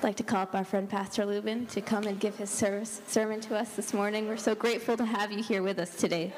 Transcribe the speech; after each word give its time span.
I'd 0.00 0.04
like 0.04 0.16
to 0.16 0.22
call 0.22 0.44
up 0.44 0.54
our 0.54 0.64
friend 0.64 0.88
Pastor 0.88 1.26
Lubin 1.26 1.66
to 1.66 1.82
come 1.82 2.04
and 2.04 2.18
give 2.18 2.34
his 2.38 2.48
service, 2.48 3.02
sermon 3.06 3.38
to 3.42 3.54
us 3.54 3.76
this 3.76 3.92
morning. 3.92 4.28
We're 4.28 4.38
so 4.38 4.54
grateful 4.54 4.96
to 4.96 5.04
have 5.04 5.30
you 5.30 5.42
here 5.42 5.62
with 5.62 5.78
us 5.78 5.94
today. 5.94 6.32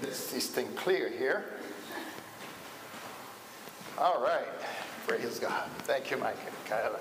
This, 0.00 0.46
thing 0.50 0.68
clear 0.76 1.08
here. 1.08 1.44
All 3.98 4.22
right. 4.22 4.46
Praise 5.08 5.40
God. 5.40 5.68
Thank 5.78 6.12
you, 6.12 6.18
Mike 6.18 6.36
Kyla. 6.66 7.00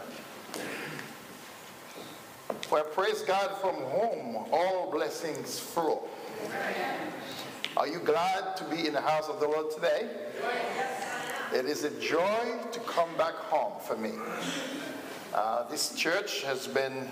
Well, 2.72 2.86
praise 2.86 3.22
God 3.22 3.56
from 3.62 3.76
whom 3.76 4.36
all 4.52 4.90
blessings 4.92 5.60
flow. 5.60 6.06
Are 7.80 7.88
you 7.88 8.00
glad 8.00 8.58
to 8.58 8.66
be 8.66 8.88
in 8.88 8.92
the 8.92 9.00
house 9.00 9.30
of 9.30 9.40
the 9.40 9.48
Lord 9.48 9.72
today? 9.72 10.10
It 11.56 11.66
is 11.66 11.86
a 11.86 11.90
joy 12.02 12.60
to 12.74 12.80
come 12.82 13.08
back 13.18 13.36
home 13.36 13.80
for 13.80 13.96
me. 13.96 14.12
Uh, 15.34 15.64
this 15.70 15.96
church 15.96 16.44
has 16.44 16.68
been 16.68 17.08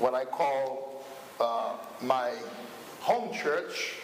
what 0.00 0.12
I 0.12 0.24
call 0.24 1.04
uh, 1.38 1.76
my 2.02 2.32
home 2.98 3.32
church. 3.32 3.94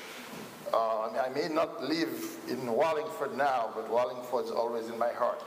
Uh, 0.72 1.08
I 1.08 1.30
may 1.34 1.48
not 1.52 1.82
live 1.82 2.30
in 2.48 2.64
Wallingford 2.72 3.36
now, 3.36 3.72
but 3.74 3.90
Wallingford 3.90 4.44
is 4.44 4.50
always 4.52 4.88
in 4.88 4.96
my 4.96 5.10
heart. 5.10 5.42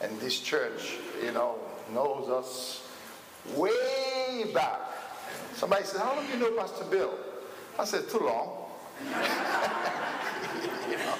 And 0.00 0.18
this 0.18 0.40
church, 0.40 0.94
you 1.22 1.32
know, 1.32 1.56
knows 1.92 2.30
us 2.30 2.88
way 3.54 4.50
back. 4.54 4.80
Somebody 5.52 5.84
said, 5.84 6.00
How 6.00 6.16
long 6.16 6.24
do 6.26 6.32
you 6.32 6.38
know 6.38 6.52
Pastor 6.52 6.86
Bill? 6.86 7.12
I 7.78 7.84
said, 7.84 8.08
Too 8.08 8.20
long. 8.20 8.61
You 10.90 10.96
know, 10.96 11.14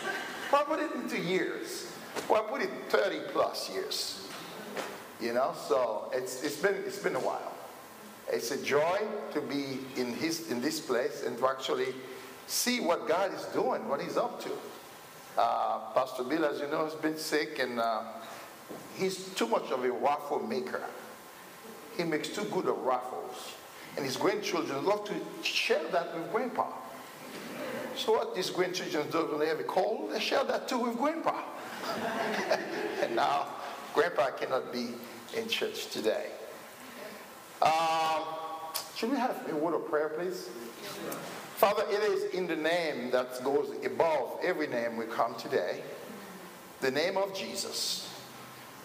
well, 0.52 0.62
I 0.62 0.64
put 0.66 0.80
it 0.80 0.92
into 0.92 1.18
years. 1.18 1.92
Well, 2.28 2.44
I 2.44 2.50
put 2.50 2.62
it 2.62 2.70
30 2.88 3.20
plus 3.32 3.70
years. 3.70 4.28
You 5.20 5.32
know, 5.32 5.54
so 5.68 6.10
it's, 6.12 6.42
it's, 6.42 6.56
been, 6.56 6.74
it's 6.86 6.98
been 6.98 7.14
a 7.14 7.20
while. 7.20 7.52
It's 8.30 8.50
a 8.50 8.62
joy 8.62 9.00
to 9.32 9.40
be 9.40 9.80
in, 9.96 10.14
his, 10.14 10.50
in 10.50 10.60
this 10.60 10.80
place 10.80 11.22
and 11.26 11.38
to 11.38 11.46
actually 11.48 11.94
see 12.46 12.80
what 12.80 13.06
God 13.06 13.32
is 13.34 13.44
doing, 13.46 13.88
what 13.88 14.00
he's 14.00 14.16
up 14.16 14.42
to. 14.42 14.50
Uh, 15.38 15.78
Pastor 15.94 16.24
Bill, 16.24 16.44
as 16.44 16.60
you 16.60 16.66
know, 16.68 16.84
has 16.84 16.94
been 16.94 17.16
sick 17.16 17.58
and 17.58 17.80
uh, 17.80 18.02
he's 18.96 19.28
too 19.34 19.46
much 19.46 19.70
of 19.70 19.84
a 19.84 19.92
waffle 19.92 20.40
maker. 20.40 20.82
He 21.96 22.04
makes 22.04 22.28
too 22.28 22.44
good 22.44 22.66
of 22.66 22.78
waffles. 22.78 23.54
And 23.96 24.04
his 24.04 24.16
grandchildren 24.16 24.84
love 24.84 25.04
to 25.04 25.14
share 25.42 25.86
that 25.92 26.14
with 26.14 26.32
grandpa. 26.32 26.66
So 28.02 28.10
what 28.10 28.34
these 28.34 28.50
grandchildren 28.50 29.08
do 29.12 29.26
when 29.26 29.38
they 29.38 29.46
have 29.46 29.60
a 29.60 29.62
cold, 29.62 30.10
they 30.10 30.18
share 30.18 30.42
that 30.42 30.66
too 30.66 30.78
with 30.78 30.98
grandpa. 30.98 31.40
and 33.00 33.14
now 33.14 33.46
grandpa 33.94 34.30
cannot 34.30 34.72
be 34.72 34.88
in 35.36 35.46
church 35.46 35.86
today. 35.86 36.30
Um, 37.60 38.24
should 38.96 39.12
we 39.12 39.16
have 39.18 39.48
a 39.48 39.54
word 39.54 39.74
of 39.74 39.88
prayer, 39.88 40.08
please? 40.08 40.50
Father, 41.54 41.84
it 41.90 42.02
is 42.02 42.34
in 42.34 42.48
the 42.48 42.56
name 42.56 43.12
that 43.12 43.40
goes 43.44 43.72
above 43.86 44.40
every 44.42 44.66
name 44.66 44.96
we 44.96 45.04
come 45.04 45.36
today, 45.36 45.80
the 46.80 46.90
name 46.90 47.16
of 47.16 47.32
Jesus. 47.32 48.12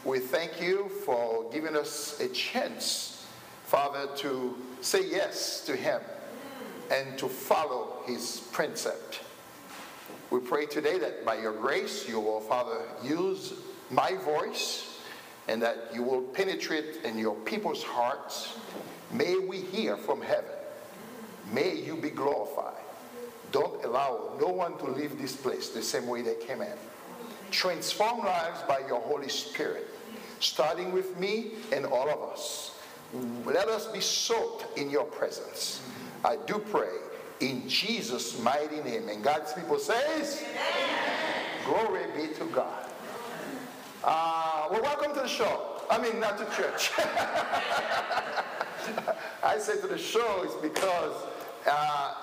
We 0.05 0.19
thank 0.19 0.61
you 0.61 0.89
for 1.03 1.49
giving 1.51 1.75
us 1.75 2.19
a 2.19 2.29
chance, 2.29 3.25
Father, 3.65 4.15
to 4.17 4.55
say 4.81 5.09
yes 5.09 5.61
to 5.65 5.75
him 5.75 6.01
and 6.91 7.17
to 7.17 7.27
follow 7.27 8.01
his 8.05 8.47
precept. 8.51 9.21
We 10.29 10.39
pray 10.39 10.65
today 10.65 10.97
that 10.99 11.25
by 11.25 11.39
your 11.39 11.53
grace, 11.53 12.07
you 12.07 12.19
will, 12.19 12.41
Father, 12.41 12.81
use 13.03 13.53
my 13.89 14.13
voice 14.15 14.99
and 15.47 15.61
that 15.61 15.91
you 15.93 16.03
will 16.03 16.21
penetrate 16.21 16.99
in 17.03 17.17
your 17.17 17.35
people's 17.35 17.83
hearts. 17.83 18.57
May 19.11 19.37
we 19.37 19.59
hear 19.59 19.95
from 19.95 20.21
heaven. 20.21 20.51
May 21.53 21.75
you 21.75 21.95
be 21.95 22.09
glorified. 22.09 22.83
Don't 23.53 23.83
allow 23.85 24.35
no 24.39 24.47
one 24.47 24.77
to 24.79 24.85
leave 24.85 25.17
this 25.17 25.35
place 25.35 25.69
the 25.69 25.81
same 25.81 26.07
way 26.07 26.21
they 26.21 26.35
came 26.35 26.61
in. 26.61 26.77
Transform 27.49 28.19
lives 28.19 28.61
by 28.67 28.79
your 28.79 28.99
Holy 28.99 29.29
Spirit, 29.29 29.87
starting 30.41 30.91
with 30.91 31.17
me 31.17 31.53
and 31.71 31.85
all 31.85 32.09
of 32.09 32.21
us. 32.29 32.75
Let 33.45 33.69
us 33.69 33.87
be 33.87 34.01
soaked 34.01 34.77
in 34.77 34.89
your 34.89 35.05
presence. 35.05 35.81
I 36.23 36.37
do 36.45 36.59
pray 36.59 36.89
in 37.39 37.67
Jesus' 37.67 38.39
mighty 38.41 38.81
name. 38.81 39.09
And 39.09 39.23
God's 39.23 39.53
people 39.53 39.79
says, 39.79 40.43
Amen. 40.43 41.37
Glory 41.65 42.05
be 42.15 42.33
to 42.35 42.45
God. 42.45 42.85
Uh, 44.03 44.67
well, 44.71 44.81
welcome 44.81 45.13
to 45.13 45.21
the 45.21 45.27
show. 45.27 45.81
I 45.89 45.97
mean, 46.01 46.19
not 46.19 46.37
to 46.37 46.45
church. 46.55 46.91
I 49.43 49.57
say 49.57 49.79
to 49.81 49.87
the 49.87 49.97
show 49.97 50.43
is 50.43 50.53
because 50.61 51.13
uh, 51.67 52.13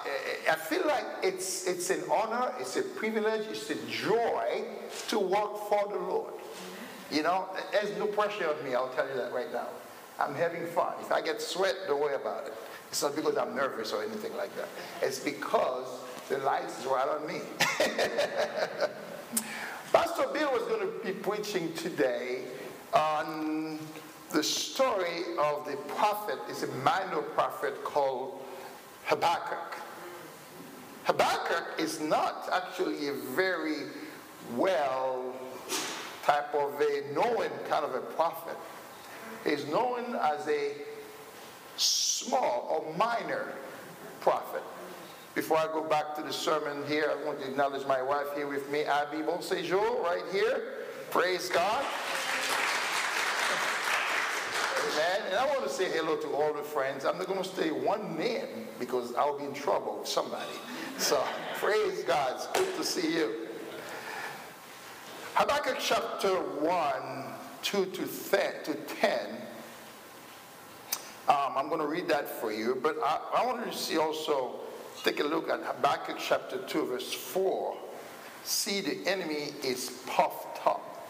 I 0.50 0.56
feel 0.56 0.86
like 0.86 1.04
it's, 1.22 1.66
it's 1.66 1.90
an 1.90 2.02
honor, 2.10 2.52
it's 2.58 2.76
a 2.76 2.82
privilege, 2.82 3.46
it's 3.48 3.68
a 3.70 3.76
joy 3.86 4.64
to 5.08 5.18
work 5.18 5.68
for 5.68 5.86
the 5.90 5.98
Lord. 5.98 6.32
You 7.10 7.22
know, 7.22 7.48
there's 7.72 7.96
no 7.98 8.06
pressure 8.06 8.48
on 8.48 8.64
me, 8.64 8.74
I'll 8.74 8.88
tell 8.90 9.06
you 9.08 9.14
that 9.16 9.32
right 9.32 9.52
now. 9.52 9.68
I'm 10.18 10.34
having 10.34 10.66
fun. 10.66 10.94
If 11.00 11.12
I 11.12 11.20
get 11.20 11.42
sweat, 11.42 11.74
don't 11.86 12.00
worry 12.00 12.14
about 12.14 12.46
it. 12.46 12.54
It's 12.94 13.02
not 13.02 13.16
because 13.16 13.36
I'm 13.36 13.56
nervous 13.56 13.92
or 13.92 14.04
anything 14.04 14.36
like 14.36 14.54
that. 14.54 14.68
It's 15.02 15.18
because 15.18 15.88
the 16.28 16.38
lights 16.38 16.78
is 16.78 16.86
right 16.86 17.08
on 17.08 17.26
me. 17.26 17.40
Pastor 19.92 20.28
Bill 20.32 20.52
was 20.52 20.62
going 20.68 20.82
to 20.82 20.92
be 21.04 21.10
preaching 21.10 21.72
today 21.72 22.42
on 22.92 23.80
the 24.30 24.44
story 24.44 25.24
of 25.40 25.66
the 25.66 25.76
prophet. 25.88 26.38
It's 26.48 26.62
a 26.62 26.68
minor 26.84 27.20
prophet 27.20 27.82
called 27.82 28.40
Habakkuk. 29.06 29.74
Habakkuk 31.02 31.80
is 31.80 31.98
not 31.98 32.48
actually 32.52 33.08
a 33.08 33.14
very 33.34 33.88
well 34.54 35.34
type 36.22 36.54
of 36.54 36.80
a 36.80 37.12
known 37.12 37.50
kind 37.68 37.84
of 37.84 37.96
a 37.96 38.02
prophet. 38.12 38.56
He's 39.42 39.66
known 39.66 40.14
as 40.14 40.46
a 40.46 40.74
small 41.76 42.66
or 42.70 42.96
minor 42.96 43.52
prophet. 44.20 44.62
Before 45.34 45.58
I 45.58 45.66
go 45.66 45.82
back 45.82 46.14
to 46.14 46.22
the 46.22 46.32
sermon 46.32 46.86
here, 46.86 47.10
I 47.10 47.24
want 47.24 47.40
to 47.40 47.48
acknowledge 47.48 47.86
my 47.86 48.00
wife 48.00 48.28
here 48.36 48.46
with 48.46 48.70
me, 48.70 48.82
Abby 48.82 49.18
Beaucejour, 49.18 50.02
right 50.02 50.22
here. 50.30 50.62
Praise 51.10 51.48
God. 51.48 51.84
Amen. 54.92 55.22
And 55.28 55.36
I 55.36 55.46
want 55.46 55.64
to 55.64 55.68
say 55.68 55.90
hello 55.90 56.16
to 56.16 56.28
all 56.28 56.52
the 56.52 56.62
friends. 56.62 57.04
I'm 57.04 57.18
not 57.18 57.26
going 57.26 57.42
to 57.42 57.48
say 57.48 57.72
one 57.72 58.16
name 58.16 58.68
because 58.78 59.12
I'll 59.16 59.36
be 59.36 59.44
in 59.44 59.54
trouble 59.54 59.98
with 59.98 60.08
somebody. 60.08 60.52
So, 60.98 61.22
praise 61.56 62.04
God. 62.04 62.34
It's 62.36 62.46
good 62.46 62.76
to 62.76 62.84
see 62.84 63.12
you. 63.14 63.48
Habakkuk 65.34 65.78
chapter 65.80 66.28
1, 66.28 67.02
2 67.62 67.86
to 67.86 68.06
10 68.06 69.43
um, 71.28 71.54
I'm 71.56 71.68
going 71.68 71.80
to 71.80 71.86
read 71.86 72.08
that 72.08 72.28
for 72.28 72.52
you, 72.52 72.78
but 72.82 72.96
I, 73.02 73.20
I 73.36 73.46
want 73.46 73.64
to 73.70 73.76
see 73.76 73.96
also, 73.96 74.56
take 75.02 75.20
a 75.20 75.24
look 75.24 75.48
at 75.48 75.60
Habakkuk 75.62 76.16
chapter 76.18 76.58
2, 76.58 76.86
verse 76.86 77.12
4. 77.12 77.76
See, 78.44 78.82
the 78.82 79.06
enemy 79.08 79.54
is 79.62 80.02
puffed 80.06 80.66
up. 80.66 81.08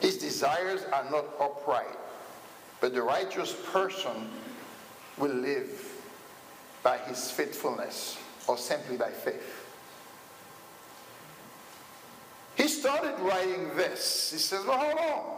His 0.00 0.18
desires 0.18 0.82
are 0.92 1.10
not 1.10 1.24
upright, 1.40 1.98
but 2.80 2.94
the 2.94 3.02
righteous 3.02 3.56
person 3.72 4.30
will 5.18 5.34
live 5.34 5.92
by 6.82 6.98
his 6.98 7.30
faithfulness 7.30 8.18
or 8.46 8.56
simply 8.56 8.96
by 8.96 9.10
faith. 9.10 9.66
He 12.56 12.68
started 12.68 13.18
writing 13.20 13.76
this. 13.76 14.30
He 14.30 14.38
says, 14.38 14.64
Well, 14.64 14.78
hold 14.78 14.98
on. 14.98 15.35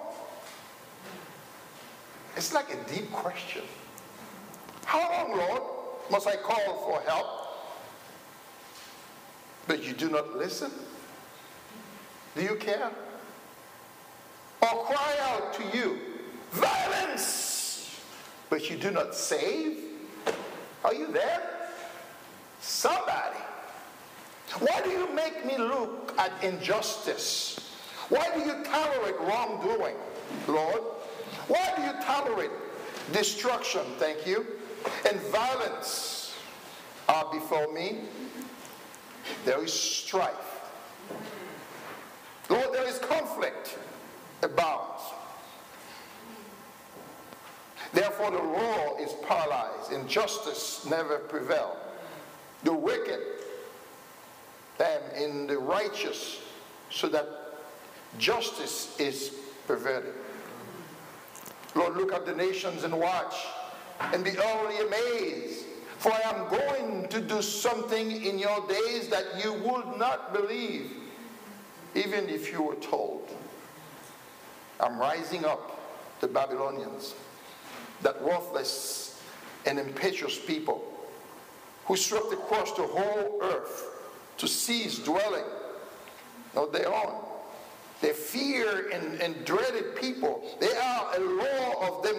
It's 2.39 2.55
like 2.55 2.73
a 2.73 2.77
deep 2.89 3.11
question. 3.11 3.63
How 4.85 5.01
long, 5.11 5.37
Lord, 5.37 5.63
must 6.09 6.29
I 6.29 6.37
call 6.37 6.87
for 6.87 7.01
help? 7.01 7.27
But 9.67 9.83
you 9.83 9.93
do 9.93 10.09
not 10.09 10.37
listen? 10.37 10.71
Do 12.37 12.43
you 12.45 12.55
care? 12.55 12.93
Or 14.63 14.85
cry 14.85 15.17
out 15.23 15.53
to 15.55 15.77
you, 15.77 15.99
violence, 16.53 18.01
but 18.49 18.71
you 18.71 18.77
do 18.77 18.93
not 18.93 19.17
save? 19.17 19.79
Are 20.85 20.95
you 20.95 21.09
there? 21.09 21.43
Somebody. 22.61 23.43
Why 24.61 24.81
do 24.85 24.91
you 24.91 25.13
make 25.13 25.45
me 25.45 25.59
look 25.59 26.15
at 26.17 26.31
injustice? 26.45 27.59
Why 28.11 28.31
do 28.33 28.43
you 28.43 28.63
tolerate 28.63 29.19
wrongdoing, 29.23 29.97
Lord? 30.47 30.98
Why 31.49 31.73
do 31.77 31.83
you 31.83 31.93
tolerate 32.05 32.51
destruction, 33.13 33.83
thank 33.99 34.27
you, 34.27 34.47
and 35.09 35.19
violence 35.33 36.35
are 37.09 37.31
before 37.33 37.73
me? 37.73 38.01
there 39.45 39.63
is 39.63 39.73
strife. 39.73 40.35
Lord, 42.49 42.73
there 42.73 42.87
is 42.87 42.99
conflict 42.99 43.79
abounds. 44.43 45.03
Therefore, 47.93 48.31
the 48.31 48.39
law 48.43 48.97
is 48.99 49.13
paralyzed 49.27 49.93
and 49.93 50.09
justice 50.09 50.87
never 50.89 51.19
prevails. 51.19 51.77
The 52.65 52.73
wicked 52.73 53.21
them 54.77 55.03
in 55.17 55.47
the 55.47 55.59
righteous 55.59 56.41
so 56.91 57.09
that 57.09 57.27
justice 58.19 58.99
is 58.99 59.33
perverted. 59.67 60.15
Lord, 61.75 61.97
look 61.97 62.13
at 62.13 62.27
the 62.27 62.35
nations 62.35 62.85
and 62.85 62.99
watch 62.99 63.35
and 64.01 64.25
be 64.25 64.31
utterly 64.39 64.87
amazed. 64.87 65.65
For 65.99 66.13
I 66.13 66.21
am 66.21 66.49
going 66.49 67.09
to 67.09 67.21
do 67.21 67.43
something 67.43 68.25
in 68.25 68.39
your 68.39 68.67
days 68.69 69.09
that 69.09 69.43
you 69.43 69.53
would 69.55 69.99
not 69.99 70.33
believe, 70.33 70.93
even 71.95 72.29
if 72.29 72.53
you 72.53 72.63
were 72.63 72.77
told. 72.77 73.29
I'm 74.79 74.99
rising 74.99 75.45
up 75.45 75.81
the 76.21 76.29
Babylonians, 76.29 77.15
that 78.03 78.23
worthless 78.23 79.21
and 79.67 79.79
impetuous 79.79 80.39
people 80.39 80.85
who 81.87 81.97
swept 81.97 82.33
across 82.33 82.73
the 82.75 82.83
whole 82.83 83.41
earth 83.43 83.87
to 84.37 84.47
seize 84.47 84.99
dwelling 85.01 85.45
of 86.55 86.73
their 86.73 86.95
own. 86.95 87.25
They 88.01 88.13
fear 88.13 88.91
and, 88.91 89.21
and 89.21 89.45
dreaded 89.45 89.97
people. 89.97 90.48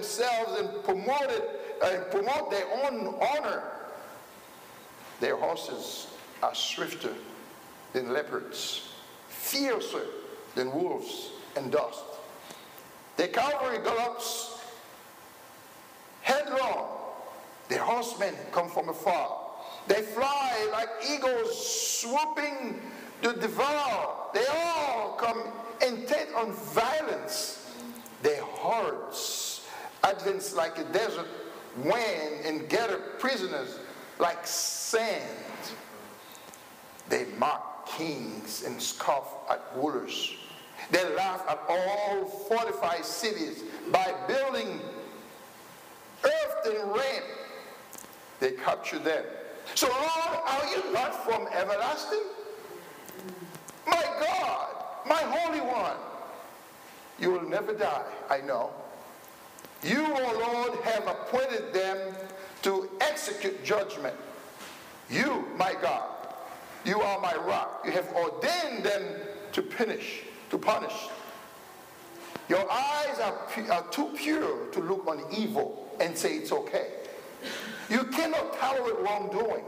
Themselves 0.10 0.60
and 0.60 0.84
promoted 0.84 1.44
and 1.84 1.98
uh, 1.98 2.06
promote 2.06 2.52
their 2.52 2.66
own 2.84 3.16
honor. 3.22 3.64
Their 5.20 5.38
horses 5.38 6.08
are 6.42 6.56
swifter 6.56 7.14
than 7.94 8.14
leopards, 8.14 8.90
fiercer 9.28 10.06
than 10.56 10.72
wolves 10.72 11.30
and 11.56 11.72
dust. 11.72 12.04
Their 13.18 13.28
cavalry 13.28 13.80
gallops 13.80 14.62
headlong. 16.22 16.88
Their 17.68 17.84
horsemen 17.84 18.34
come 18.52 18.70
from 18.70 18.90
afar. 18.90 19.38
They 19.88 20.02
fly 20.02 20.70
like 20.72 20.90
eagles 21.10 22.00
swooping 22.00 22.82
to 23.22 23.34
devour. 23.34 24.30
They 24.34 24.46
all 24.48 25.18
come 25.20 25.44
intent 25.86 26.30
on 26.36 26.54
violence. 26.54 27.72
Their 28.22 28.42
hordes 28.42 29.49
advance 30.04 30.54
like 30.54 30.78
a 30.78 30.84
desert 30.86 31.28
wind 31.78 32.46
and 32.46 32.70
gather 32.70 32.98
prisoners 33.20 33.80
like 34.20 34.46
sand. 34.46 35.24
They 37.10 37.26
mock 37.38 37.88
kings 37.88 38.64
and 38.66 38.82
scoff 38.82 39.50
at 39.50 39.62
rulers. 39.76 40.36
They 40.92 41.04
laugh 41.16 41.44
at 41.48 41.60
all 41.68 42.26
fortified 42.26 43.06
cities 43.06 43.64
by 43.92 44.14
building 44.28 44.80
earth 46.24 46.66
and 46.66 46.92
rain. 46.92 47.22
They 48.40 48.52
capture 48.52 49.00
them. 49.00 49.24
So, 49.76 49.88
Lord, 49.88 50.40
are 50.48 50.66
you 50.68 50.94
not 50.94 51.26
from 51.26 51.48
everlasting? 51.54 52.24
My 53.86 54.04
God, 54.20 54.68
my 55.08 55.22
Holy 55.22 55.62
One, 55.62 55.98
you 57.20 57.32
will 57.32 57.48
never 57.48 57.74
die, 57.74 58.06
I 58.30 58.42
know. 58.42 58.72
You, 59.84 60.06
O 60.06 60.40
Lord, 60.40 60.80
have 60.84 61.08
appointed 61.08 61.74
them 61.74 61.98
to 62.64 62.90
execute 63.00 63.64
judgment. 63.64 64.16
You, 65.10 65.46
my 65.58 65.74
God, 65.82 66.10
you 66.86 67.02
are 67.02 67.20
my 67.22 67.36
rock. 67.36 67.82
You 67.86 67.92
have 67.92 68.10
ordained 68.14 68.84
them 68.84 69.04
to 69.54 69.62
punish, 69.62 70.24
to 70.50 70.58
punish. 70.58 70.94
Your 72.50 72.70
eyes 72.72 73.20
are, 73.20 73.48
are 73.72 73.88
too 73.90 74.12
pure 74.16 74.68
to 74.72 74.80
look 74.80 75.08
on 75.08 75.24
evil 75.32 75.88
and 76.00 76.18
say 76.18 76.36
it's 76.36 76.52
okay. 76.52 76.88
You 77.90 78.04
cannot 78.06 78.60
tolerate 78.60 79.00
wrongdoing. 79.00 79.64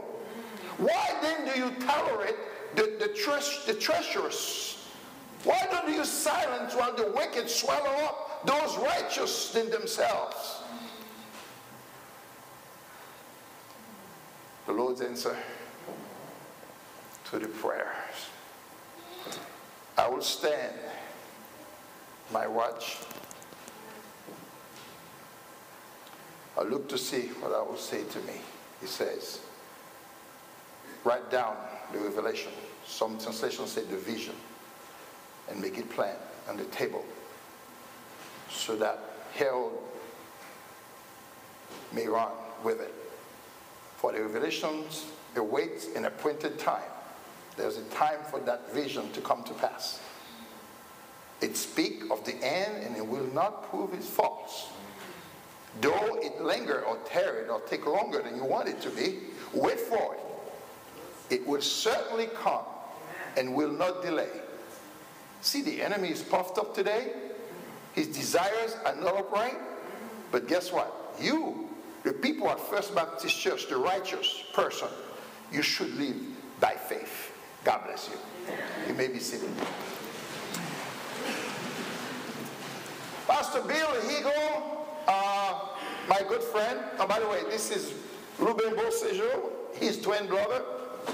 Why 0.78 1.14
then 1.22 1.52
do 1.52 1.58
you 1.58 1.70
tolerate 1.86 2.36
the, 2.74 2.96
the, 2.98 3.08
tre- 3.08 3.72
the 3.72 3.74
treacherous? 3.74 4.81
Why 5.44 5.66
don't 5.70 5.92
you 5.92 6.04
silence 6.04 6.74
while 6.74 6.94
the 6.94 7.10
wicked 7.10 7.50
swallow 7.50 8.04
up 8.04 8.46
those 8.46 8.76
righteous 8.78 9.54
in 9.56 9.70
themselves? 9.70 10.62
The 14.66 14.72
Lord's 14.72 15.00
answer 15.00 15.36
to 17.30 17.38
the 17.38 17.48
prayers. 17.48 17.86
I 19.98 20.08
will 20.08 20.22
stand 20.22 20.76
my 22.32 22.46
watch. 22.46 22.98
I 26.56 26.62
look 26.62 26.88
to 26.88 26.98
see 26.98 27.28
what 27.40 27.52
I 27.52 27.62
will 27.62 27.76
say 27.76 28.04
to 28.04 28.18
me. 28.20 28.34
He 28.80 28.86
says, 28.86 29.40
write 31.02 31.30
down 31.30 31.56
the 31.92 31.98
revelation. 31.98 32.52
Some 32.86 33.18
translations 33.18 33.72
say 33.72 33.82
the 33.82 33.96
vision 33.96 34.34
and 35.50 35.60
make 35.60 35.78
it 35.78 35.88
plain 35.90 36.14
on 36.48 36.56
the 36.56 36.64
table 36.66 37.04
so 38.50 38.76
that 38.76 38.98
herald 39.34 39.78
may 41.92 42.06
run 42.06 42.32
with 42.62 42.80
it. 42.80 42.94
For 43.96 44.12
the 44.12 44.22
revelations 44.22 45.06
awaits 45.36 45.88
an 45.94 46.04
appointed 46.04 46.58
time. 46.58 46.82
There's 47.56 47.76
a 47.76 47.84
time 47.84 48.20
for 48.30 48.40
that 48.40 48.72
vision 48.72 49.10
to 49.12 49.20
come 49.20 49.44
to 49.44 49.54
pass. 49.54 50.00
It 51.40 51.56
speaks 51.56 52.10
of 52.10 52.24
the 52.24 52.34
end 52.34 52.84
and 52.84 52.96
it 52.96 53.06
will 53.06 53.26
not 53.34 53.68
prove 53.68 53.92
its 53.94 54.08
false. 54.08 54.68
Though 55.80 56.18
it 56.20 56.40
linger 56.40 56.82
or 56.82 56.98
tarry 57.06 57.48
or 57.48 57.60
take 57.62 57.86
longer 57.86 58.22
than 58.22 58.36
you 58.36 58.44
want 58.44 58.68
it 58.68 58.80
to 58.82 58.90
be, 58.90 59.20
wait 59.52 59.80
for 59.80 60.14
it. 60.14 60.20
It 61.34 61.46
will 61.46 61.62
certainly 61.62 62.26
come 62.26 62.64
and 63.36 63.54
will 63.54 63.72
not 63.72 64.02
delay. 64.02 64.28
See, 65.42 65.60
the 65.60 65.82
enemy 65.82 66.08
is 66.08 66.22
puffed 66.22 66.56
up 66.56 66.74
today. 66.74 67.12
His 67.94 68.06
desires 68.06 68.76
are 68.86 68.94
not 68.96 69.18
upright. 69.18 69.58
But 70.30 70.48
guess 70.48 70.72
what? 70.72 71.14
You, 71.20 71.68
the 72.04 72.12
people 72.12 72.48
at 72.48 72.58
First 72.58 72.94
Baptist 72.94 73.38
Church, 73.38 73.68
the 73.68 73.76
righteous 73.76 74.44
person, 74.54 74.88
you 75.50 75.60
should 75.60 75.94
live 75.98 76.16
by 76.60 76.72
faith. 76.72 77.32
God 77.64 77.84
bless 77.84 78.08
you. 78.08 78.54
You 78.88 78.94
may 78.94 79.08
be 79.08 79.18
seated. 79.18 79.50
Pastor 83.26 83.62
Bill 83.62 83.88
Higo 83.88 84.72
uh, 85.08 85.68
my 86.08 86.22
good 86.28 86.42
friend. 86.42 86.78
Oh, 86.98 87.06
by 87.06 87.20
the 87.20 87.28
way, 87.28 87.40
this 87.50 87.70
is 87.70 87.94
Ruben 88.38 88.74
Beaucejour, 88.74 89.50
his 89.74 90.00
twin 90.00 90.26
brother. 90.26 90.60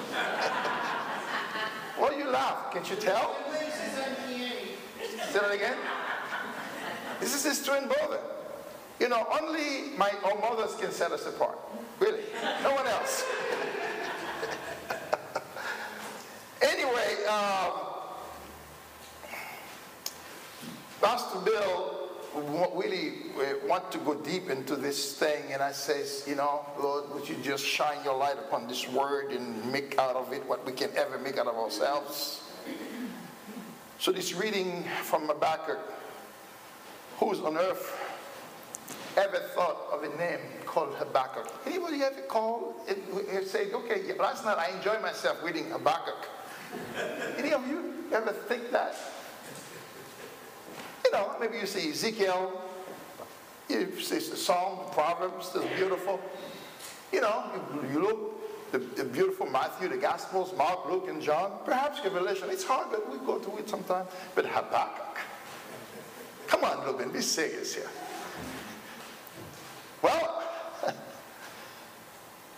Why 1.97 2.17
you 2.17 2.29
laugh? 2.29 2.73
Can't 2.73 2.89
you 2.89 2.97
tell? 2.97 3.37
Say 5.33 5.41
that 5.41 5.53
again. 5.53 5.77
This 7.21 7.35
is 7.35 7.45
his 7.45 7.63
twin 7.67 7.87
brother. 7.87 8.21
You 8.99 9.09
know, 9.09 9.27
only 9.41 9.91
my 9.97 10.11
own 10.25 10.41
mothers 10.41 10.75
can 10.77 10.91
set 10.91 11.13
us 11.13 11.27
apart. 11.27 11.59
Really. 12.01 12.23
No 12.63 12.73
one 12.75 12.87
else. 12.87 13.25
anyway, 16.63 17.25
um, 17.27 17.73
Pastor 21.01 21.41
Bill 21.41 22.09
really 22.75 23.15
want 23.67 23.93
to 23.93 23.99
go 23.99 24.15
deep 24.15 24.49
into 24.49 24.77
this 24.77 25.19
thing, 25.19 25.53
and 25.53 25.63
I 25.63 25.73
says, 25.73 26.25
you 26.27 26.37
know, 26.37 26.65
Lord, 26.81 27.13
would 27.13 27.29
you 27.29 27.37
just 27.43 27.65
shine 27.65 27.99
your 28.03 28.17
light 28.17 28.39
upon 28.39 28.67
this 28.67 28.89
word 28.89 29.33
and 29.33 29.71
make 29.71 29.99
out 29.99 30.17
of 30.17 30.33
it 30.33 30.47
what 30.47 30.65
we 30.65 30.73
can 30.73 30.91
ever 30.97 31.19
make 31.19 31.37
out 31.39 31.47
of 31.47 31.57
ourselves? 31.57 32.48
So 34.01 34.13
this 34.13 34.33
reading 34.33 34.85
from 35.03 35.27
Habakkuk, 35.27 35.81
who's 37.19 37.41
on 37.41 37.57
earth 37.57 37.99
ever 39.17 39.39
thought 39.57 39.89
of 39.93 40.05
a 40.05 40.17
name 40.17 40.39
called 40.65 40.95
Habakkuk? 40.95 41.53
Anybody 41.67 42.05
ever 42.05 42.21
called 42.29 42.75
and 42.89 43.03
eh, 43.29 43.41
say, 43.45 43.73
okay, 43.73 44.17
last 44.17 44.45
night 44.45 44.57
I 44.57 44.77
enjoyed 44.77 45.03
myself 45.03 45.39
reading 45.43 45.71
Habakkuk. 45.71 46.29
Any 47.39 47.53
of 47.53 47.67
you 47.67 48.05
ever 48.13 48.31
think 48.33 48.71
that? 48.71 48.95
You 51.05 51.11
know, 51.11 51.35
maybe 51.41 51.59
you 51.59 51.67
see 51.67 51.91
Ezekiel, 51.91 52.63
you 53.69 54.01
see 54.01 54.19
the 54.19 54.37
Psalm, 54.37 54.79
the 54.87 54.93
Proverbs, 54.93 55.53
that's 55.53 55.67
beautiful. 55.75 56.21
You 57.13 57.23
know, 57.23 57.51
you, 57.75 57.91
you 57.95 58.01
look, 58.01 58.38
the, 58.73 58.79
the, 58.79 59.05
beautiful 59.05 59.47
Matthew, 59.47 59.89
the 59.89 59.97
Gospels, 59.97 60.53
Mark, 60.57 60.89
Luke, 60.89 61.09
and 61.09 61.21
John, 61.23 61.53
perhaps 61.65 62.03
Revelation. 62.05 62.49
It's 62.51 62.65
hard, 62.65 62.89
but 62.91 63.11
we 63.11 63.19
go 63.27 63.39
to 63.39 63.57
it 63.59 63.69
sometime. 63.69 64.07
But 64.35 64.47
Habakkuk. 64.47 65.19
Come 66.47 66.65
on, 66.65 66.85
Ruben, 66.85 67.11
be 67.11 67.21
serious 67.21 67.75
here. 67.75 67.91
Well, 70.03 70.43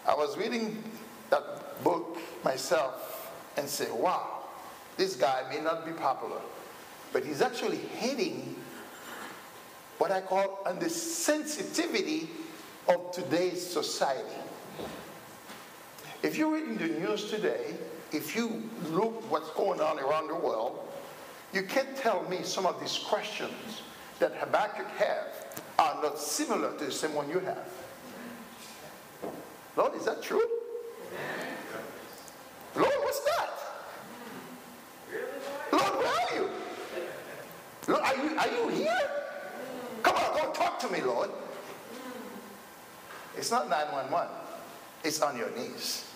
I 0.07 0.15
was 0.15 0.37
reading 0.37 0.83
that 1.31 1.83
book 1.83 2.19
myself, 2.45 3.11
and 3.57 3.69
say, 3.69 3.91
wow, 3.91 4.45
this 4.97 5.17
guy 5.17 5.45
may 5.51 5.61
not 5.61 5.85
be 5.85 5.93
popular, 5.93 6.41
but 7.13 7.25
he's 7.25 7.43
actually 7.43 7.77
hitting 7.77 8.57
what 9.99 10.11
I 10.11 10.21
call 10.21 10.61
on 10.67 10.79
the 10.79 10.89
sensitivity 10.89 12.31
of 12.89 13.13
today's 13.13 13.65
society. 13.65 14.37
If 16.23 16.37
you're 16.37 16.53
reading 16.53 16.77
the 16.77 16.89
news 17.01 17.31
today, 17.31 17.75
if 18.13 18.37
you 18.37 18.63
look 18.91 19.31
what's 19.31 19.51
going 19.51 19.81
on 19.81 19.99
around 19.99 20.29
the 20.29 20.35
world, 20.35 20.87
you 21.53 21.63
can't 21.63 21.97
tell 21.97 22.29
me 22.29 22.43
some 22.43 22.67
of 22.67 22.79
these 22.79 22.99
questions 22.99 23.83
that 24.19 24.35
Habakkuk 24.35 24.87
have 24.99 25.63
are 25.79 26.03
not 26.03 26.19
similar 26.19 26.77
to 26.77 26.85
the 26.85 26.93
same 26.93 27.15
one 27.15 27.31
you 27.31 27.39
have. 27.41 27.69
Lord, 29.77 29.95
is 29.95 30.05
that 30.05 30.23
true? 30.23 30.47
Lord, 32.77 32.95
what's 33.01 33.21
that? 33.21 33.51
Lord, 35.73 35.99
where 35.99 36.07
are 36.07 36.35
you? 36.35 36.51
Lord, 37.89 38.03
are 38.03 38.17
you, 38.17 38.39
are 38.39 38.49
you 38.49 38.69
here? 38.69 39.11
Come 40.03 40.17
on, 40.17 40.37
go 40.37 40.53
talk 40.53 40.79
to 40.81 40.89
me, 40.89 41.01
Lord. 41.01 41.31
It's 43.39 43.51
not 43.51 43.71
911. 43.71 44.29
It's 45.03 45.23
on 45.23 45.39
your 45.39 45.51
knees. 45.57 46.10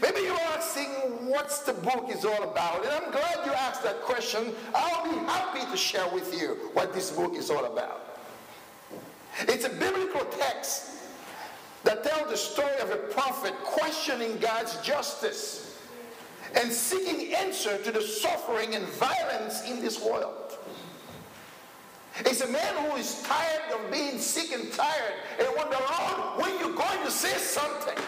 Maybe 0.00 0.20
you're 0.22 0.38
asking 0.38 0.88
what's 1.28 1.60
the 1.60 1.72
book 1.72 2.08
is 2.10 2.24
all 2.24 2.42
about. 2.42 2.84
And 2.84 2.92
I'm 2.92 3.10
glad 3.10 3.46
you 3.46 3.52
asked 3.52 3.82
that 3.84 4.02
question. 4.02 4.52
I'll 4.74 5.04
be 5.04 5.18
happy 5.26 5.70
to 5.70 5.76
share 5.76 6.08
with 6.12 6.38
you 6.38 6.70
what 6.72 6.92
this 6.92 7.10
book 7.10 7.34
is 7.34 7.50
all 7.50 7.64
about. 7.66 8.18
It's 9.40 9.64
a 9.64 9.70
biblical 9.70 10.24
text 10.26 10.92
that 11.84 12.02
tells 12.04 12.30
the 12.30 12.36
story 12.36 12.76
of 12.80 12.90
a 12.90 12.96
prophet 12.96 13.52
questioning 13.64 14.38
God's 14.38 14.76
justice 14.80 15.82
and 16.56 16.72
seeking 16.72 17.34
answer 17.34 17.78
to 17.78 17.92
the 17.92 18.00
suffering 18.00 18.74
and 18.74 18.84
violence 18.86 19.68
in 19.68 19.80
this 19.80 20.00
world. 20.00 20.56
It's 22.20 22.42
a 22.42 22.48
man 22.48 22.76
who 22.84 22.96
is 22.96 23.22
tired 23.22 23.72
of 23.72 23.90
being 23.90 24.18
sick 24.18 24.52
and 24.52 24.72
tired 24.72 25.14
and 25.40 25.48
wonder, 25.56 25.76
Lord, 25.76 26.40
when 26.40 26.58
you 26.60 26.76
going 26.76 27.04
to 27.04 27.10
say 27.10 27.36
something? 27.38 27.98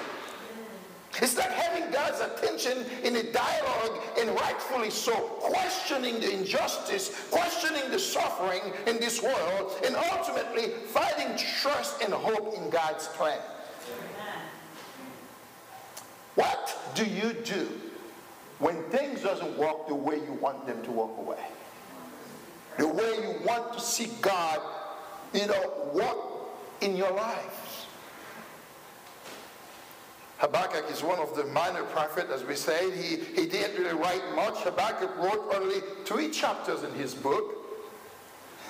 It's 1.23 1.37
like 1.37 1.50
having 1.50 1.90
God's 1.90 2.20
attention 2.20 2.85
in 3.02 3.16
a 3.16 3.23
dialogue, 3.32 4.02
and 4.18 4.30
rightfully 4.30 4.90
so, 4.90 5.14
questioning 5.40 6.20
the 6.20 6.32
injustice, 6.32 7.28
questioning 7.30 7.90
the 7.90 7.99
suffering 7.99 8.61
in 8.87 8.99
this 8.99 9.23
world, 9.23 9.73
and 9.85 9.96
ultimately 9.96 10.73
finding 10.88 11.37
trust 11.38 12.02
and 12.02 12.12
hope 12.12 12.54
in 12.56 12.68
God's 12.70 13.08
plan. 13.08 13.40
What 16.35 16.78
do 16.94 17.06
you 17.06 17.32
do 17.32 17.68
when 18.58 18.82
things 18.90 19.23
doesn't 19.23 19.56
work 19.56 19.88
the 19.88 19.94
way 19.94 20.16
you 20.16 20.32
want 20.35 20.66
them 20.66 20.82
to 20.85 20.90
walk 20.90 21.16
away? 21.18 21.42
The 22.78 22.88
way 22.88 23.16
you 23.23 23.46
want 23.46 23.73
to 23.73 23.80
see 23.80 24.11
God, 24.20 24.61
you 25.32 25.46
know, 25.46 25.90
work 25.94 26.18
in 26.82 26.94
your 26.94 27.11
life. 27.12 27.65
Habakkuk 30.38 30.90
is 30.90 31.02
one 31.02 31.19
of 31.19 31.35
the 31.35 31.45
minor 31.47 31.83
prophets, 31.85 32.31
as 32.31 32.45
we 32.45 32.55
say. 32.55 32.90
He, 32.90 33.16
he 33.16 33.47
didn't 33.47 33.83
really 33.83 33.99
write 33.99 34.23
much. 34.35 34.59
Habakkuk 34.64 35.16
wrote 35.16 35.50
only 35.55 35.81
three 36.05 36.31
chapters 36.31 36.83
in 36.83 36.93
his 36.93 37.14
book. 37.14 37.55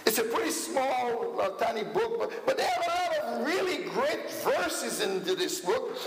It's 0.04 0.18
a 0.18 0.22
pretty 0.22 0.52
small, 0.52 1.40
uh, 1.40 1.48
tiny 1.58 1.82
book, 1.82 2.20
but, 2.20 2.46
but 2.46 2.56
there 2.56 2.68
are 2.68 2.82
a 2.82 2.86
lot 2.86 3.40
of 3.40 3.46
really 3.46 3.82
great 3.90 4.30
verses 4.44 5.00
into 5.00 5.34
this 5.34 5.60
book. 5.60 5.98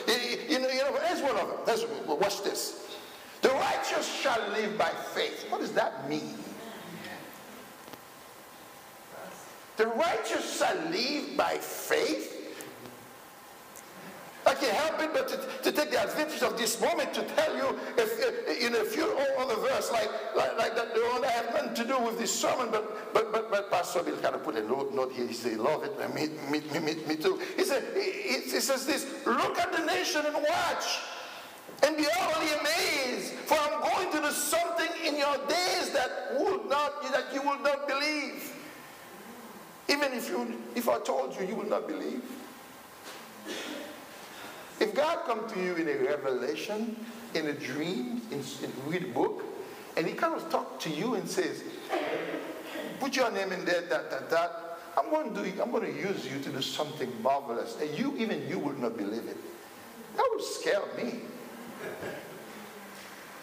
You 0.47 0.59
know, 0.59 0.69
you 0.69 0.79
know 0.79 0.97
here's 1.05 1.21
one 1.21 1.35
of 1.35 1.47
them. 1.49 1.57
Here's, 1.65 1.85
watch 2.07 2.41
this. 2.41 2.95
The 3.41 3.49
righteous 3.49 4.07
shall 4.21 4.41
live 4.51 4.77
by 4.77 4.89
faith. 5.13 5.45
What 5.49 5.59
does 5.59 5.73
that 5.73 6.09
mean? 6.09 6.35
The 9.75 9.87
righteous 9.87 10.57
shall 10.57 10.75
live 10.89 11.35
by 11.35 11.57
faith. 11.57 12.38
Can't 14.59 14.73
help 14.73 15.01
it 15.01 15.13
but 15.13 15.27
to, 15.29 15.37
to, 15.63 15.71
take 15.71 15.91
the 15.91 16.03
advantage 16.03 16.41
of 16.43 16.57
this 16.57 16.81
moment 16.81 17.13
to 17.13 17.23
tell 17.23 17.55
you 17.55 17.79
if 17.97 18.61
in 18.61 18.75
a 18.75 18.83
few 18.83 19.05
other 19.37 19.55
verse 19.55 19.89
like, 19.91 20.09
like, 20.35 20.57
like 20.57 20.75
that 20.75 20.93
the 20.93 20.99
one 21.13 21.23
I 21.23 21.31
have 21.31 21.53
nothing 21.53 21.73
to 21.75 21.85
do 21.85 21.97
with 21.99 22.19
this 22.19 22.37
sermon, 22.37 22.69
but 22.71 23.13
but 23.13 23.31
but, 23.31 23.49
but 23.49 23.71
Pastor 23.71 24.03
Bill 24.03 24.17
kind 24.17 24.35
of 24.35 24.43
put 24.43 24.55
a 24.55 24.63
note, 24.67 24.93
note 24.93 25.13
here. 25.13 25.27
He 25.27 25.33
said, 25.33 25.57
"Love 25.57 25.83
it, 25.83 25.97
me, 26.13 26.27
me, 26.51 26.61
me, 26.73 26.79
me, 26.79 26.95
me 27.07 27.15
too." 27.15 27.39
He 27.55 27.63
said, 27.63 27.83
he, 27.95 28.41
he 28.41 28.59
says 28.59 28.85
this: 28.85 29.07
"Look 29.25 29.57
at 29.57 29.71
the 29.71 29.85
nation 29.85 30.25
and 30.25 30.35
watch." 30.35 30.99
And 31.81 31.95
be 31.95 32.05
utterly 32.19 32.51
amazed, 32.59 33.31
for 33.45 33.57
I'm 33.57 33.79
going 33.81 34.11
to 34.11 34.27
do 34.27 34.33
something 34.33 34.89
in 35.05 35.17
your 35.17 35.37
days 35.47 35.91
that 35.91 36.35
would 36.37 36.69
not 36.69 37.01
that 37.03 37.33
you 37.33 37.41
will 37.41 37.59
not 37.59 37.87
believe. 37.87 38.53
Even 39.87 40.11
if 40.11 40.29
you 40.29 40.61
if 40.75 40.89
I 40.89 40.99
told 40.99 41.39
you, 41.39 41.47
you 41.47 41.55
will 41.55 41.69
not 41.69 41.87
believe. 41.87 42.21
If 44.79 44.95
God 44.95 45.25
comes 45.25 45.51
to 45.53 45.61
you 45.61 45.75
in 45.75 45.87
a 45.87 45.97
revelation, 45.97 46.95
in 47.33 47.47
a 47.47 47.53
dream, 47.53 48.21
in, 48.31 48.39
in 48.39 48.71
read 48.87 49.03
a 49.03 49.07
book, 49.07 49.43
and 49.97 50.07
he 50.07 50.13
kind 50.13 50.33
of 50.33 50.49
talks 50.49 50.83
to 50.85 50.89
you 50.89 51.15
and 51.15 51.29
says, 51.29 51.63
put 52.99 53.15
your 53.15 53.29
name 53.31 53.51
in 53.51 53.65
there, 53.65 53.81
that, 53.81 54.09
that, 54.09 54.29
that, 54.29 54.79
I'm 54.97 55.09
going 55.09 55.33
to 55.33 55.43
do, 55.43 55.61
I'm 55.61 55.71
going 55.71 55.85
to 55.85 55.99
use 55.99 56.25
you 56.31 56.39
to 56.39 56.49
do 56.49 56.61
something 56.61 57.11
marvelous. 57.21 57.77
And 57.81 57.97
you, 57.97 58.15
even 58.17 58.47
you 58.47 58.59
will 58.59 58.73
not 58.73 58.97
believe 58.97 59.25
it. 59.27 59.37
That 60.15 60.27
would 60.31 60.43
scare 60.43 60.81
me. 60.97 61.19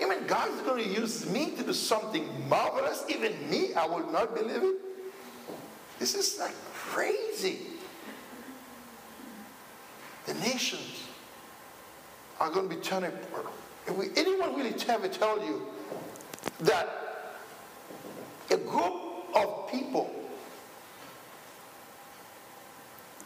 Even 0.01 0.27
God's 0.27 0.61
going 0.63 0.85
to 0.85 1.01
use 1.01 1.29
me 1.31 1.53
to 1.53 1.63
do 1.63 1.73
something 1.73 2.49
marvelous. 2.49 3.05
Even 3.09 3.33
me, 3.51 3.75
I 3.75 3.87
will 3.87 4.11
not 4.11 4.35
believe 4.35 4.63
it. 4.63 4.77
This 5.99 6.15
is 6.15 6.39
like 6.39 6.55
crazy. 6.75 7.59
The 10.27 10.35
nations 10.35 11.05
are 12.41 12.51
going 12.51 12.69
to 12.69 12.75
be 12.75 12.81
turning. 12.81 13.13
If 13.87 14.19
anyone 14.19 14.57
really 14.57 14.75
ever 14.89 15.09
tell 15.09 15.45
you 15.45 15.67
that 16.61 16.89
a 18.51 18.57
group 18.57 19.35
of 19.35 19.71
people 19.71 20.11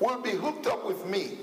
will 0.00 0.21
be 0.21 0.31
hooked 0.31 0.67
up 0.67 0.87
with 0.87 1.07
me 1.07 1.38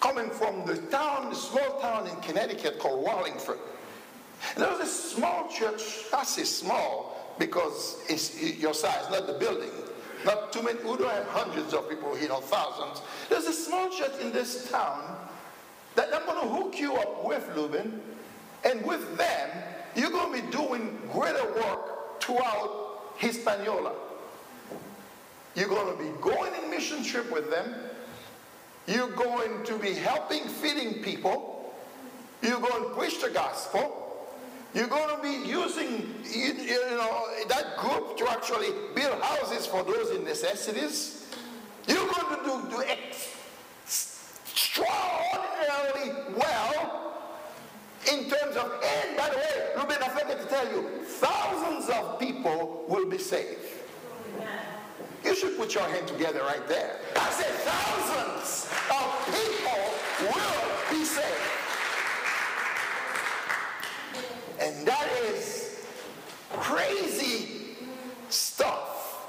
coming 0.00 0.30
from 0.30 0.66
the 0.66 0.76
town, 0.88 1.30
the 1.30 1.36
small 1.36 1.80
town 1.80 2.08
in 2.08 2.16
Connecticut 2.16 2.78
called 2.78 3.04
Wallingford. 3.04 3.58
And 4.54 4.64
there 4.64 4.70
was 4.70 4.80
a 4.80 4.86
small 4.86 5.48
church, 5.48 6.04
I 6.12 6.24
say 6.24 6.42
small 6.42 7.34
because 7.38 8.02
it's 8.08 8.42
your 8.58 8.74
size, 8.74 9.08
not 9.10 9.26
the 9.26 9.34
building. 9.34 9.70
Not 10.24 10.52
too 10.52 10.62
many, 10.62 10.78
we 10.78 10.96
don't 10.96 11.10
have 11.10 11.26
hundreds 11.28 11.72
of 11.74 11.88
people, 11.88 12.18
you 12.18 12.28
know, 12.28 12.40
thousands. 12.40 13.02
There's 13.28 13.46
a 13.46 13.52
small 13.52 13.88
church 13.90 14.12
in 14.20 14.32
this 14.32 14.70
town 14.70 15.28
that 15.94 16.14
I'm 16.14 16.24
going 16.26 16.40
to 16.40 16.54
hook 16.54 16.78
you 16.78 16.94
up 16.94 17.24
with, 17.24 17.48
Lubin, 17.54 18.00
and 18.64 18.84
with 18.84 19.16
them, 19.16 19.50
you're 19.94 20.10
going 20.10 20.34
to 20.34 20.46
be 20.46 20.56
doing 20.56 20.98
greater 21.12 21.44
work 21.54 22.20
throughout 22.20 23.14
Hispaniola. 23.18 23.92
You're 25.54 25.68
going 25.68 25.96
to 25.96 26.02
be 26.02 26.10
going 26.20 26.52
in 26.62 26.70
mission 26.70 27.02
trip 27.04 27.30
with 27.30 27.50
them. 27.50 27.74
You're 28.86 29.10
going 29.10 29.64
to 29.64 29.78
be 29.78 29.92
helping 29.92 30.48
feeding 30.48 31.02
people. 31.02 31.74
You're 32.40 32.60
going 32.60 32.84
to 32.84 32.90
preach 32.96 33.20
the 33.20 33.30
gospel. 33.30 33.98
You're 34.74 34.88
going 34.88 35.14
to 35.14 35.22
be 35.22 35.48
using 35.48 36.14
you, 36.24 36.54
you 36.54 36.80
know, 36.92 37.26
that 37.48 37.76
group 37.76 38.16
to 38.16 38.30
actually 38.30 38.68
build 38.94 39.20
houses 39.20 39.66
for 39.66 39.84
those 39.84 40.10
in 40.16 40.24
necessities. 40.24 41.26
You're 41.86 42.08
going 42.08 42.38
to 42.38 42.70
do, 42.70 42.76
do 42.76 42.82
extraordinarily 46.02 46.34
well 46.36 47.12
in 48.10 48.28
terms 48.28 48.56
of, 48.56 48.72
and 48.84 49.16
by 49.16 49.30
the 49.30 49.36
way, 49.36 49.68
Ruben, 49.76 49.96
I 50.02 50.08
forgot 50.08 50.40
to 50.40 50.46
tell 50.46 50.66
you, 50.72 51.04
thousands 51.04 51.88
of 51.88 52.18
people 52.18 52.84
will 52.88 53.08
be 53.08 53.18
saved. 53.18 53.60
You 55.24 55.36
should 55.36 55.56
put 55.56 55.74
your 55.74 55.84
hand 55.84 56.08
together 56.08 56.40
right 56.40 56.66
there. 56.66 56.98
I 57.14 57.30
said 57.30 57.52
thousands 57.62 58.68
of 58.90 59.26
people 59.26 60.34
will 60.34 60.98
be 60.98 61.04
saved. 61.04 61.26
And 64.58 64.86
that 64.86 65.08
is 65.24 65.86
crazy 66.50 67.76
stuff. 68.28 69.28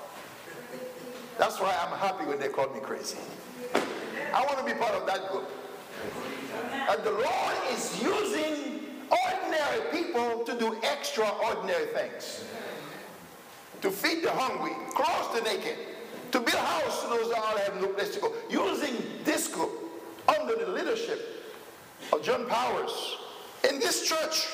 That's 1.38 1.60
why 1.60 1.76
I'm 1.80 1.98
happy 2.00 2.26
when 2.26 2.40
they 2.40 2.50
call 2.50 2.70
me 2.74 2.80
crazy. 2.80 3.18
I 4.34 4.44
want 4.46 4.58
to 4.58 4.66
be 4.66 4.74
part 4.80 4.96
of 4.96 5.06
that 5.06 5.30
group. 5.32 5.48
And 6.90 7.04
the 7.04 7.12
Lord 7.12 7.56
is 7.72 8.02
using 8.02 8.82
ordinary 9.10 9.82
people 9.92 10.44
to 10.46 10.58
do 10.58 10.78
extraordinary 10.84 11.88
things. 11.88 12.44
To 13.82 13.92
feed 13.92 14.24
the 14.24 14.32
hungry, 14.32 14.74
clothe 14.94 15.36
the 15.36 15.50
naked, 15.50 15.78
to 16.32 16.40
build 16.40 16.56
a 16.56 16.58
house 16.58 17.04
to 17.04 17.10
those 17.10 17.30
that 17.30 17.38
all 17.38 17.58
have 17.58 17.82
no 17.82 17.88
place 17.88 18.14
to 18.16 18.20
go. 18.20 18.34
Using 18.50 18.96
this 19.24 19.48
group 19.48 19.72
under 20.28 20.56
the 20.56 20.72
leadership 20.72 21.46
of 22.12 22.24
John 22.24 22.48
Powers 22.48 23.18
in 23.70 23.80
this 23.80 24.08
church. 24.08 24.48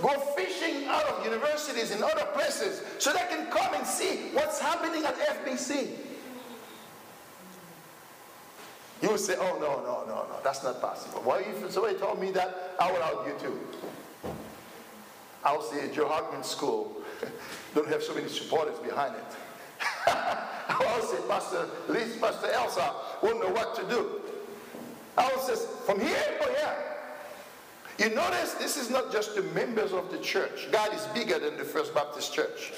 go 0.00 0.18
fishing 0.36 0.86
out 0.86 1.04
of 1.04 1.24
universities 1.24 1.90
and 1.90 2.02
other 2.02 2.24
places 2.32 2.82
so 2.98 3.12
they 3.12 3.26
can 3.28 3.50
come 3.50 3.74
and 3.74 3.86
see 3.86 4.30
what's 4.32 4.60
happening 4.60 5.04
at 5.04 5.16
FBC. 5.18 5.88
You 9.00 9.10
will 9.10 9.18
say, 9.18 9.36
oh, 9.38 9.58
no, 9.60 9.80
no, 9.82 10.04
no, 10.06 10.26
no, 10.28 10.40
that's 10.42 10.64
not 10.64 10.80
possible. 10.80 11.22
Well, 11.24 11.38
if 11.38 11.70
somebody 11.70 11.96
told 11.96 12.20
me 12.20 12.32
that, 12.32 12.74
I 12.80 12.90
would 12.90 13.00
argue 13.00 13.34
too. 13.38 13.60
I 15.44 15.56
would 15.56 15.66
say, 15.66 15.90
Joe 15.94 16.08
Hartman 16.08 16.42
School 16.42 16.96
don't 17.74 17.88
have 17.88 18.02
so 18.02 18.14
many 18.14 18.28
supporters 18.28 18.78
behind 18.78 19.14
it. 19.14 19.36
I 20.08 20.96
would 21.00 21.08
say, 21.08 21.18
Pastor 21.28 21.68
Liz, 21.88 22.16
Pastor 22.20 22.50
Elsa 22.50 22.92
wouldn't 23.22 23.40
know 23.40 23.52
what 23.52 23.76
to 23.76 23.82
do. 23.88 24.20
I 25.16 25.30
would 25.34 25.44
say, 25.44 25.64
from 25.86 26.00
here, 26.00 26.38
oh 26.40 26.54
yeah. 26.58 26.74
You 27.98 28.14
notice 28.14 28.54
this 28.54 28.76
is 28.76 28.90
not 28.90 29.12
just 29.12 29.34
the 29.34 29.42
members 29.42 29.92
of 29.92 30.10
the 30.10 30.18
church. 30.18 30.68
God 30.70 30.94
is 30.94 31.04
bigger 31.06 31.38
than 31.38 31.56
the 31.56 31.64
First 31.64 31.94
Baptist 31.94 32.32
Church. 32.32 32.72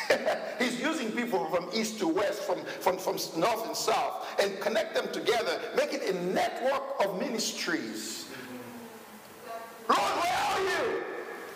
He's 0.58 0.80
using 0.80 1.12
people 1.12 1.46
from 1.46 1.68
east 1.72 1.98
to 2.00 2.08
west, 2.08 2.42
from, 2.42 2.64
from, 2.80 2.98
from 2.98 3.16
north 3.38 3.66
and 3.66 3.76
south, 3.76 4.26
and 4.40 4.58
connect 4.60 4.94
them 4.94 5.10
together, 5.12 5.60
make 5.76 5.92
it 5.92 6.14
a 6.14 6.22
network 6.24 6.82
of 7.04 7.18
ministries. 7.20 8.28
Lord, 9.88 10.00
where 10.00 10.32
are 10.32 10.60
you? 10.60 11.02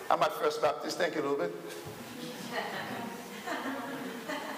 I'm 0.09 0.21
at 0.21 0.33
First 0.33 0.61
Baptist. 0.61 0.97
Thank 0.97 1.15
you 1.15 1.21
a 1.21 1.23
little 1.23 1.37
bit. 1.37 1.55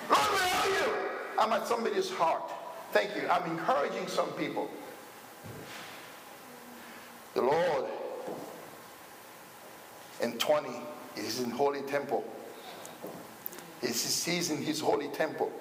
Lord, 0.09 0.29
where 0.31 0.55
are 0.55 0.67
you? 0.67 0.93
I'm 1.39 1.53
at 1.53 1.67
somebody's 1.67 2.09
heart. 2.12 2.51
Thank 2.91 3.15
you. 3.15 3.27
I'm 3.29 3.50
encouraging 3.51 4.07
some 4.07 4.29
people. 4.31 4.69
The 7.36 7.41
Lord 7.41 7.86
in 10.21 10.38
20 10.38 10.69
is 11.15 11.39
in 11.39 11.51
holy 11.51 11.81
temple. 11.83 12.24
He's 13.81 14.50
in 14.50 14.62
his 14.62 14.79
holy 14.79 15.07
temple. 15.09 15.51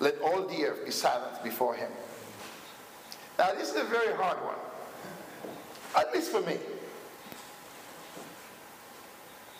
Let 0.00 0.20
all 0.20 0.46
the 0.46 0.64
earth 0.64 0.84
be 0.84 0.90
silent 0.90 1.42
before 1.42 1.74
him. 1.74 1.90
Now, 3.38 3.54
this 3.54 3.70
is 3.70 3.76
a 3.76 3.84
very 3.84 4.14
hard 4.14 4.38
one, 4.38 4.56
at 5.96 6.12
least 6.12 6.30
for 6.30 6.40
me. 6.42 6.58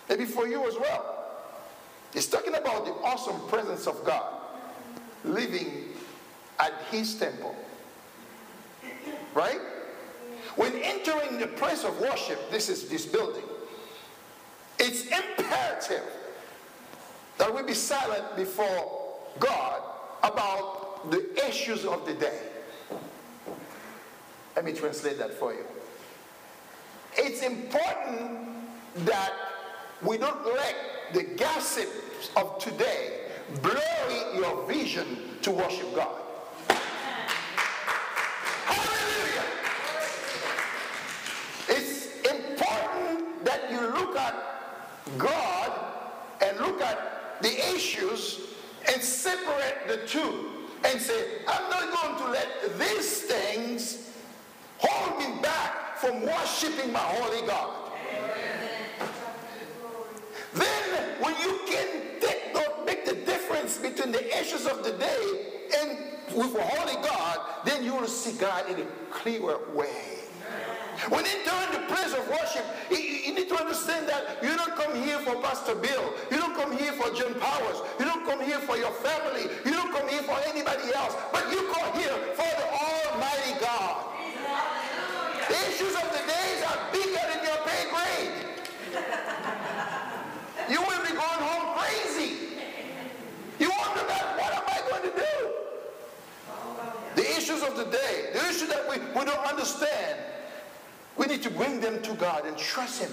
Maybe 0.09 0.25
for 0.25 0.47
you 0.47 0.67
as 0.67 0.75
well. 0.75 1.27
He's 2.13 2.27
talking 2.27 2.55
about 2.55 2.85
the 2.85 2.93
awesome 2.93 3.41
presence 3.49 3.87
of 3.87 4.05
God 4.05 4.35
living 5.25 5.85
at 6.59 6.73
his 6.91 7.15
temple. 7.15 7.55
Right? 9.35 9.61
When 10.57 10.73
entering 10.77 11.39
the 11.39 11.47
place 11.47 11.85
of 11.85 12.01
worship, 12.01 12.51
this 12.51 12.69
is 12.69 12.89
this 12.89 13.07
building, 13.07 13.45
it's 14.79 15.05
imperative 15.05 16.03
that 17.39 17.55
we 17.55 17.63
be 17.63 17.75
silent 17.75 18.37
before 18.37 19.17
God 19.39 19.83
about 20.23 21.11
the 21.11 21.47
issues 21.49 21.85
of 21.85 22.05
the 22.07 22.15
day. 22.15 22.41
Let 24.57 24.65
me 24.65 24.73
translate 24.73 25.19
that 25.19 25.35
for 25.35 25.55
you. 25.55 25.65
It's 27.17 27.43
important 27.43 28.49
that 29.07 29.33
we 30.03 30.19
don't 30.19 30.45
let 30.45 30.75
the 31.13 31.23
gossips 31.23 32.31
of 32.37 32.59
today 32.59 33.21
blur 33.63 34.35
your 34.35 34.67
vision 34.67 35.39
to 35.43 35.51
worship 35.51 35.95
God. 35.95 36.21
The 47.41 47.75
issues 47.75 48.41
and 48.93 49.03
separate 49.03 49.87
the 49.87 50.07
two 50.07 50.49
and 50.85 51.01
say, 51.01 51.43
I'm 51.47 51.71
not 51.71 51.93
going 51.93 52.19
to 52.19 52.31
let 52.31 52.79
these 52.79 53.23
things 53.23 54.11
hold 54.79 55.19
me 55.19 55.41
back 55.43 55.99
from 55.99 56.23
worshiping 56.23 56.93
my 56.93 56.99
holy 57.01 57.47
God. 57.47 57.93
Then 60.55 61.21
when 61.21 61.35
you 61.41 61.59
can 61.67 62.21
take, 62.21 62.55
make 62.87 63.05
the 63.05 63.15
difference 63.15 63.79
between 63.79 64.13
the 64.13 64.41
issues 64.41 64.67
of 64.67 64.85
the 64.85 64.93
day 64.93 65.47
and 65.79 65.99
with 66.35 66.55
a 66.55 66.63
holy 66.63 67.03
God, 67.05 67.39
then 67.65 67.85
you 67.85 67.95
will 67.95 68.07
see 68.07 68.39
God 68.39 68.71
in 68.71 68.81
a 68.81 68.87
clearer 69.11 69.59
way. 69.75 70.18
When 71.09 71.25
you 71.25 71.31
enter 71.41 71.73
the 71.73 71.87
place 71.89 72.13
of 72.13 72.29
worship, 72.29 72.65
you 72.91 73.33
need 73.35 73.49
to 73.49 73.57
understand 73.59 74.09
that 74.09 74.43
you 74.43 74.55
don't 74.57 74.77
come 74.77 74.95
here 75.03 75.19
for 75.21 75.37
Pastor 75.41 75.75
Bill. 75.75 76.13
You 76.31 76.37
don't 76.37 76.55
come 76.55 76.77
here 76.77 76.93
for 76.93 77.09
John 77.15 77.35
Powers. 77.41 77.81
You 77.99 78.05
don't 78.05 78.27
come 78.27 78.43
here 78.45 78.59
for 78.61 78.77
your 78.77 78.93
family. 78.93 79.49
You 79.65 79.73
don't 79.73 79.91
come 79.93 80.09
here 80.09 80.23
for 80.23 80.39
anybody 80.47 80.93
else. 80.95 81.17
But 81.33 81.51
you 81.51 81.67
come 81.73 81.93
here 81.97 82.13
for 82.37 82.45
the 82.45 82.67
Almighty 82.69 83.59
God. 83.61 84.05
The 85.49 85.57
issues 85.73 85.95
of 85.97 86.13
the 86.13 86.23
days 86.29 86.63
are 86.69 86.79
bigger 86.93 87.25
than 87.25 87.41
your 87.45 87.57
pay 87.65 87.89
grade. 87.89 88.33
You 90.69 90.81
will 90.83 91.03
be 91.03 91.13
going 91.17 91.43
home 91.49 91.79
crazy. 91.79 92.37
You 93.59 93.71
wonder 93.71 94.05
about 94.05 94.37
what 94.37 94.53
am 94.53 94.63
I 94.69 94.91
going 94.91 95.03
to 95.11 95.17
do? 95.17 95.49
Oh, 96.51 96.93
the 97.15 97.25
issues 97.37 97.63
of 97.63 97.77
the 97.77 97.87
day, 97.87 98.31
the 98.35 98.47
issue 98.51 98.67
that 98.67 98.87
we, 98.91 98.99
we 98.99 99.25
don't 99.25 99.47
understand, 99.49 100.21
we 101.19 101.27
need 101.27 101.43
to 101.43 101.51
bring 101.51 101.81
them 101.81 102.01
to 102.03 102.15
God 102.15 102.47
and 102.47 102.57
trust 102.57 103.03
Him. 103.03 103.11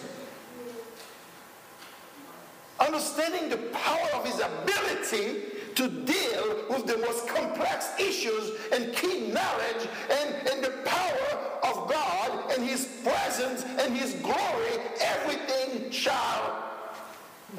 Understanding 2.80 3.50
the 3.50 3.58
power 3.58 4.10
of 4.14 4.26
His 4.26 4.40
ability 4.40 5.42
to 5.76 5.90
deal 5.90 6.66
with 6.70 6.86
the 6.86 6.98
most 6.98 7.28
complex 7.28 7.90
issues 8.00 8.52
and 8.72 8.94
key 8.94 9.32
knowledge 9.32 9.88
and, 10.10 10.48
and 10.48 10.64
the 10.64 10.72
power 10.86 11.40
of 11.64 11.90
God 11.90 12.52
and 12.52 12.68
His 12.68 12.86
presence 13.04 13.64
and 13.80 13.96
His 13.96 14.14
glory, 14.16 14.82
everything 15.02 15.90
shall 15.92 16.64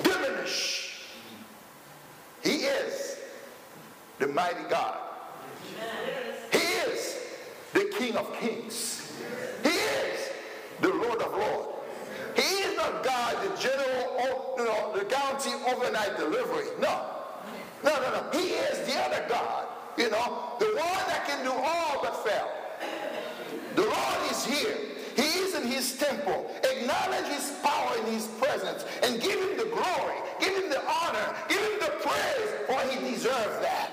diminish. 0.02 1.02
He 2.42 2.64
is 2.64 3.18
the 4.18 4.28
mighty 4.28 4.62
God. 4.70 4.98
He 6.52 6.58
is 6.58 7.18
the 7.72 7.92
King 7.98 8.16
of 8.16 8.32
kings. 8.38 9.12
He 9.62 9.70
is 9.70 10.30
the 10.80 10.88
Lord 10.88 11.22
of 11.22 11.32
Lords. 11.32 11.68
He 12.34 12.42
is 12.42 12.76
not 12.76 13.02
God, 13.02 13.34
the 13.42 13.56
general, 13.56 14.54
you 14.58 14.64
know, 14.64 14.92
the 14.96 15.04
county 15.06 15.50
overnight 15.66 16.16
delivery. 16.18 16.66
No. 16.78 17.12
No, 17.82 17.94
no, 17.94 18.10
no. 18.10 18.38
He 18.38 18.48
is 18.50 18.86
the 18.86 18.98
other 19.00 19.24
God, 19.28 19.66
you 19.96 20.10
know, 20.10 20.52
the 20.58 20.66
one 20.66 21.06
that 21.08 21.24
can 21.26 21.44
do 21.44 21.52
all 21.52 22.02
but 22.02 22.26
fail. 22.26 22.50
The 23.74 23.82
Lord 23.82 24.30
is 24.30 24.44
here. 24.44 24.76
He 25.14 25.38
is 25.40 25.54
in 25.54 25.66
his 25.66 25.96
temple. 25.96 26.50
Acknowledge 26.62 27.26
his 27.26 27.52
power 27.62 27.96
in 27.98 28.12
his 28.12 28.26
presence 28.26 28.84
and 29.02 29.20
give 29.20 29.40
him 29.40 29.56
the 29.56 29.64
glory, 29.64 30.16
give 30.40 30.62
him 30.62 30.68
the 30.68 30.82
honor, 30.86 31.34
give 31.48 31.60
him 31.60 31.78
the 31.80 31.92
praise, 32.02 32.50
for 32.66 32.78
he 32.88 33.12
deserves 33.12 33.60
that. 33.60 33.90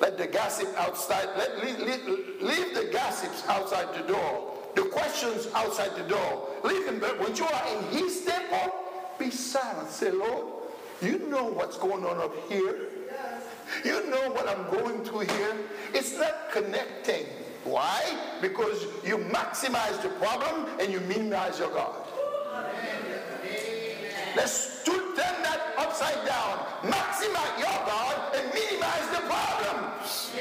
Let 0.00 0.16
the 0.16 0.26
gossip 0.26 0.68
outside, 0.78 1.28
let 1.36 1.62
leave, 1.62 1.78
leave, 1.78 2.40
leave 2.40 2.74
the 2.74 2.90
gossips 2.90 3.46
outside 3.48 3.94
the 3.94 4.10
door 4.10 4.59
the 4.74 4.82
questions 4.82 5.48
outside 5.54 5.94
the 5.96 6.04
door. 6.04 6.48
Leave 6.64 6.86
him, 6.86 6.98
but 6.98 7.18
when 7.20 7.34
you 7.36 7.44
are 7.44 7.66
in 7.76 7.84
his 7.98 8.24
temple, 8.24 8.74
be 9.18 9.30
silent. 9.30 9.90
Say, 9.90 10.10
Lord, 10.10 10.46
you 11.02 11.18
know 11.28 11.44
what's 11.44 11.76
going 11.78 12.04
on 12.04 12.18
up 12.18 12.34
here. 12.48 12.88
You 13.84 14.10
know 14.10 14.30
what 14.30 14.48
I'm 14.48 14.70
going 14.70 15.04
through 15.04 15.20
here. 15.20 15.56
It's 15.94 16.16
not 16.16 16.50
connecting. 16.52 17.26
Why? 17.64 18.02
Because 18.40 18.84
you 19.04 19.18
maximize 19.18 20.02
the 20.02 20.08
problem 20.20 20.66
and 20.80 20.92
you 20.92 21.00
minimize 21.00 21.58
your 21.58 21.70
God. 21.70 22.06
Let's 24.36 24.84
turn 24.84 25.14
that 25.14 25.74
upside 25.76 26.26
down. 26.26 26.58
Maximize 26.82 27.58
your 27.58 27.78
God 27.86 28.34
and 28.34 28.54
minimize 28.54 29.08
the 29.10 29.22
problems. 29.26 30.32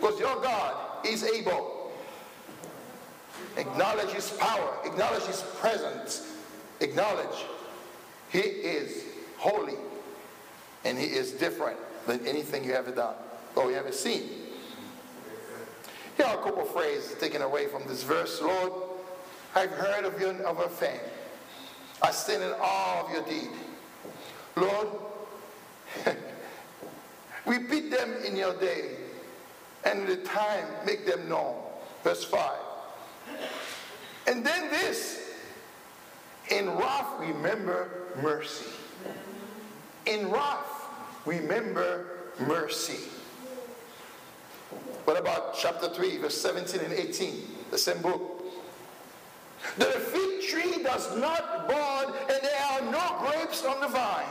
Because 0.00 0.18
your 0.20 0.36
God 0.40 1.06
is 1.06 1.24
able 1.24 1.83
Acknowledge 3.56 4.10
his 4.10 4.30
power. 4.30 4.76
Acknowledge 4.84 5.24
his 5.24 5.42
presence. 5.60 6.32
Acknowledge 6.80 7.44
he 8.30 8.40
is 8.40 9.04
holy 9.36 9.74
and 10.84 10.98
he 10.98 11.06
is 11.06 11.32
different 11.32 11.78
than 12.06 12.26
anything 12.26 12.64
you 12.64 12.72
ever 12.72 12.90
done 12.90 13.14
or 13.56 13.70
you 13.70 13.76
ever 13.76 13.92
seen. 13.92 14.22
Here 16.16 16.26
are 16.26 16.38
a 16.38 16.42
couple 16.42 16.62
of 16.62 16.70
phrases 16.70 17.18
taken 17.18 17.42
away 17.42 17.66
from 17.66 17.86
this 17.86 18.02
verse. 18.02 18.40
Lord, 18.40 18.72
I've 19.54 19.70
heard 19.70 20.04
of 20.04 20.20
your 20.20 20.32
of 20.42 20.58
your 20.58 20.68
fame. 20.68 21.00
I 22.02 22.10
stand 22.10 22.42
in 22.42 22.52
awe 22.60 23.04
of 23.04 23.10
your 23.12 23.22
deed. 23.24 23.50
Lord, 24.56 24.88
repeat 27.46 27.90
them 27.90 28.14
in 28.24 28.36
your 28.36 28.54
day, 28.60 28.96
and 29.84 30.00
in 30.00 30.06
the 30.06 30.16
time 30.18 30.66
make 30.84 31.06
them 31.06 31.28
known. 31.28 31.56
Verse 32.02 32.24
5. 32.24 32.50
And 34.26 34.44
then 34.44 34.70
this, 34.70 35.20
In 36.50 36.70
wrath, 36.76 37.06
remember 37.18 37.88
mercy. 38.22 38.66
In 40.06 40.30
wrath, 40.30 40.88
remember 41.24 42.06
mercy. 42.40 43.08
What 45.04 45.18
about 45.18 45.54
chapter 45.56 45.88
3, 45.88 46.18
verse 46.18 46.40
17 46.40 46.80
and 46.80 46.92
18? 46.92 47.42
The 47.70 47.78
same 47.78 48.02
book. 48.02 48.42
The 49.78 49.84
fig 49.86 50.48
tree 50.48 50.82
does 50.82 51.16
not 51.16 51.68
bud, 51.68 52.14
and 52.30 52.38
there 52.42 52.62
are 52.72 52.82
no 52.90 53.30
grapes 53.30 53.64
on 53.64 53.80
the 53.80 53.88
vine. 53.88 54.26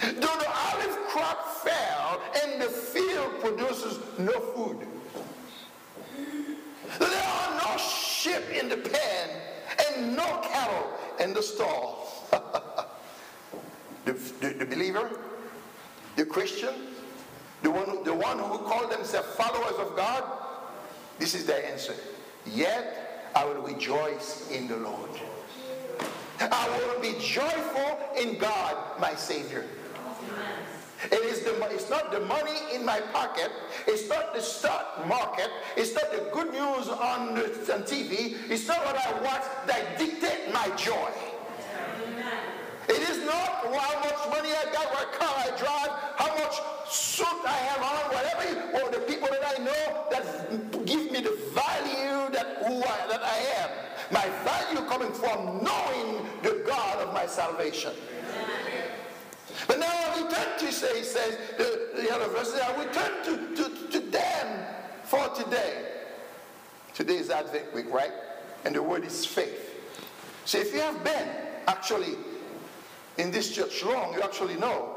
Though 0.00 0.38
the 0.38 0.50
olive 0.50 0.98
crop 1.08 1.46
fell, 1.64 2.20
and 2.42 2.60
the 2.60 2.68
field 2.68 3.40
produces 3.40 3.98
no 4.18 4.32
food. 4.54 4.86
There 6.98 7.22
are 7.22 7.62
no 7.64 7.76
in 8.52 8.68
the 8.68 8.76
pen, 8.76 9.30
and 9.86 10.16
no 10.16 10.40
cattle 10.42 10.92
in 11.20 11.34
the 11.34 11.42
stall. 11.42 12.28
the, 14.04 14.12
the, 14.12 14.54
the 14.58 14.66
believer, 14.66 15.10
the 16.16 16.24
Christian, 16.24 16.74
the 17.62 17.70
one, 17.70 18.04
the 18.04 18.14
one 18.14 18.38
who 18.38 18.58
call 18.58 18.86
themselves 18.88 19.28
followers 19.36 19.76
of 19.78 19.96
God, 19.96 20.24
this 21.18 21.34
is 21.34 21.46
their 21.46 21.64
answer. 21.64 21.94
Yet 22.46 23.30
I 23.34 23.44
will 23.44 23.62
rejoice 23.62 24.50
in 24.50 24.68
the 24.68 24.76
Lord. 24.76 25.10
I 26.40 26.68
will 26.78 27.00
be 27.00 27.18
joyful 27.18 27.98
in 28.18 28.38
God, 28.38 29.00
my 29.00 29.14
Savior. 29.14 29.64
It 31.12 31.22
is 31.24 31.42
the, 31.42 31.54
it's 31.70 31.88
not 31.90 32.10
the 32.10 32.20
money 32.20 32.58
in 32.74 32.84
my 32.84 33.00
pocket. 33.12 33.50
It's 33.86 34.08
not 34.08 34.34
the 34.34 34.40
stock 34.40 35.06
market. 35.06 35.50
It's 35.76 35.94
not 35.94 36.10
the 36.10 36.28
good 36.32 36.52
news 36.52 36.88
on, 36.88 37.34
the, 37.34 37.44
on 37.74 37.82
TV. 37.82 38.36
It's 38.50 38.66
not 38.66 38.84
what 38.84 38.96
I 38.96 39.12
watch 39.22 39.44
that 39.66 39.98
dictate 39.98 40.52
my 40.52 40.68
joy. 40.76 41.10
It 42.88 43.02
is 43.10 43.24
not 43.24 43.66
how 43.74 44.00
much 44.00 44.30
money 44.30 44.50
I 44.54 44.72
got, 44.72 44.92
what 44.92 45.12
car 45.18 45.34
I 45.36 45.48
drive, 45.58 45.90
how 46.16 46.32
much 46.38 46.54
suit 46.88 47.26
I 47.44 47.58
have 47.68 47.82
on, 47.82 48.14
whatever, 48.14 48.84
or 48.84 48.92
the 48.92 49.00
people 49.00 49.28
that 49.28 49.58
I 49.58 49.62
know 49.62 50.06
that 50.10 50.86
give 50.86 51.10
me 51.10 51.20
the 51.20 51.36
value 51.52 52.30
that 52.32 52.62
who 52.66 52.76
I, 52.76 53.06
that 53.08 53.22
I 53.22 53.38
am. 53.62 53.70
My 54.12 54.28
value 54.44 54.86
coming 54.88 55.12
from 55.12 55.64
knowing 55.64 56.24
the 56.42 56.62
God 56.64 56.98
of 56.98 57.12
my 57.12 57.26
salvation. 57.26 57.92
But 59.66 59.80
now 59.80 59.86
I 59.86 60.22
return 60.22 60.58
to 60.58 60.72
say, 60.72 60.98
he 60.98 61.04
says, 61.04 61.38
the, 61.58 62.00
the 62.00 62.14
other 62.14 62.28
verse, 62.28 62.54
I 62.54 62.84
return 62.84 63.24
to, 63.24 63.62
to, 63.62 63.88
to 63.90 64.00
them 64.10 64.66
for 65.04 65.28
today. 65.30 65.84
Today 66.94 67.16
is 67.16 67.30
Advent 67.30 67.74
week, 67.74 67.86
right? 67.90 68.12
And 68.64 68.74
the 68.74 68.82
word 68.82 69.04
is 69.04 69.24
faith. 69.24 69.74
So 70.44 70.58
if 70.58 70.72
you 70.72 70.80
have 70.80 71.02
been 71.02 71.28
actually 71.66 72.14
in 73.18 73.30
this 73.30 73.54
church 73.54 73.84
long, 73.84 74.14
you 74.14 74.22
actually 74.22 74.56
know 74.56 74.96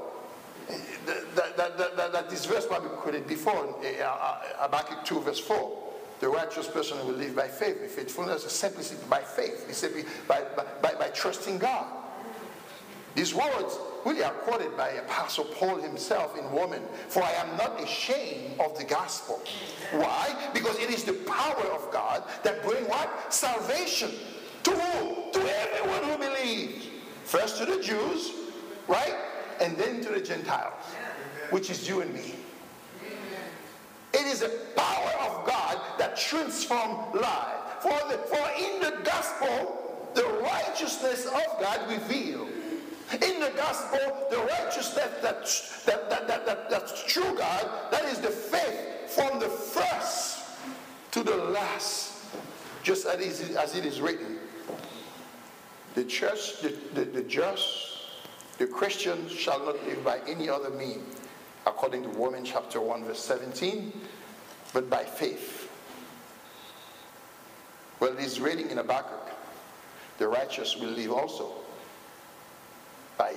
that, 1.36 1.58
that, 1.58 1.78
that, 1.78 2.12
that 2.14 2.30
this 2.30 2.46
verse 2.46 2.68
might 2.70 2.84
be 2.84 2.90
quoted 2.90 3.28
before, 3.28 3.56
uh, 3.56 4.04
uh, 4.04 4.42
Habakkuk 4.58 5.04
2 5.06 5.22
verse 5.22 5.40
4. 5.40 5.86
The 6.20 6.28
righteous 6.28 6.68
person 6.68 6.98
will 7.00 7.14
live 7.14 7.36
by 7.36 7.48
faith. 7.48 7.80
By 7.80 7.88
faithfulness 7.88 8.44
is 8.44 8.52
simply 8.52 8.84
by 9.10 9.22
faith. 9.22 9.66
It's 9.70 9.78
simply 9.78 10.04
by, 10.28 10.44
by, 10.82 10.94
by, 10.96 11.08
trusting 11.10 11.60
God. 11.60 11.88
These 13.16 13.34
words 13.34 13.78
really 14.06 14.24
are 14.24 14.34
quoted 14.34 14.76
by 14.76 14.90
Apostle 14.90 15.46
Paul 15.46 15.78
himself 15.78 16.38
in 16.38 16.46
Romans. 16.52 16.88
For 17.08 17.24
I 17.24 17.32
am 17.32 17.58
not 17.58 17.82
ashamed 17.82 18.60
of 18.60 18.78
the 18.78 18.84
gospel. 18.84 19.42
Why? 19.92 20.50
Because 20.54 20.78
it 20.80 20.90
is 20.90 21.04
the 21.04 21.14
power 21.14 21.66
of 21.68 21.92
God 21.92 22.24
that 22.44 22.64
bring 22.64 22.84
what? 22.88 23.34
Salvation. 23.34 24.12
To 24.64 24.72
who? 24.72 25.32
To 25.32 25.62
everyone 25.62 26.04
who 26.04 26.18
believes. 26.18 26.88
First 27.24 27.58
to 27.58 27.66
the 27.66 27.82
Jews, 27.82 28.32
right? 28.88 29.16
And 29.62 29.78
then 29.78 30.02
to 30.02 30.10
the 30.10 30.22
Gentiles, 30.22 30.74
which 31.52 31.70
is 31.70 31.88
you 31.88 32.02
and 32.02 32.14
me. 32.14 32.36
It 34.14 34.26
is 34.26 34.40
the 34.40 34.50
power 34.76 35.12
of 35.22 35.48
God 35.48 35.80
that 36.00 36.18
transforms 36.18 37.14
lives. 37.14 37.60
For, 37.82 38.00
the, 38.10 38.18
for 38.18 38.50
in 38.58 38.82
the 38.82 38.98
gospel, 39.04 40.10
the 40.16 40.26
righteousness 40.42 41.26
of 41.26 41.62
God 41.62 41.90
revealed. 41.90 42.50
In 43.12 43.40
the 43.40 43.52
gospel, 43.56 44.28
the 44.30 44.38
righteousness 44.38 44.96
that, 44.96 45.22
that, 45.24 46.10
that, 46.10 46.28
that, 46.28 46.46
that, 46.46 46.70
that's 46.70 47.12
true 47.12 47.36
God, 47.36 47.68
that 47.92 48.06
is 48.06 48.20
the 48.20 48.30
faith 48.30 49.10
from 49.10 49.40
the 49.40 49.50
first 49.50 50.46
to 51.12 51.24
the 51.24 51.36
last, 51.36 52.24
just 52.84 53.08
as, 53.08 53.42
as 53.56 53.76
it 53.76 53.84
is 53.86 54.00
written. 54.00 54.38
The 55.96 56.04
church, 56.04 56.62
the, 56.62 56.78
the, 56.94 57.06
the 57.06 57.24
just, 57.24 57.98
the 58.60 58.68
Christian 58.68 59.28
shall 59.28 59.66
not 59.66 59.84
live 59.88 60.04
by 60.04 60.20
any 60.28 60.48
other 60.48 60.70
mean, 60.70 61.02
according 61.66 62.04
to 62.04 62.10
Romans 62.10 62.50
chapter 62.52 62.80
1, 62.80 63.06
verse 63.06 63.24
17, 63.24 63.92
but 64.72 64.88
by 64.88 65.04
faith. 65.04 65.72
Well, 68.00 68.16
it 68.16 68.24
is 68.24 68.40
written 68.40 68.70
in 68.70 68.78
Habakkuk, 68.78 69.32
the 70.20 70.28
righteous 70.28 70.78
will 70.78 70.90
live 70.90 71.12
also 71.12 71.54
by, 73.20 73.36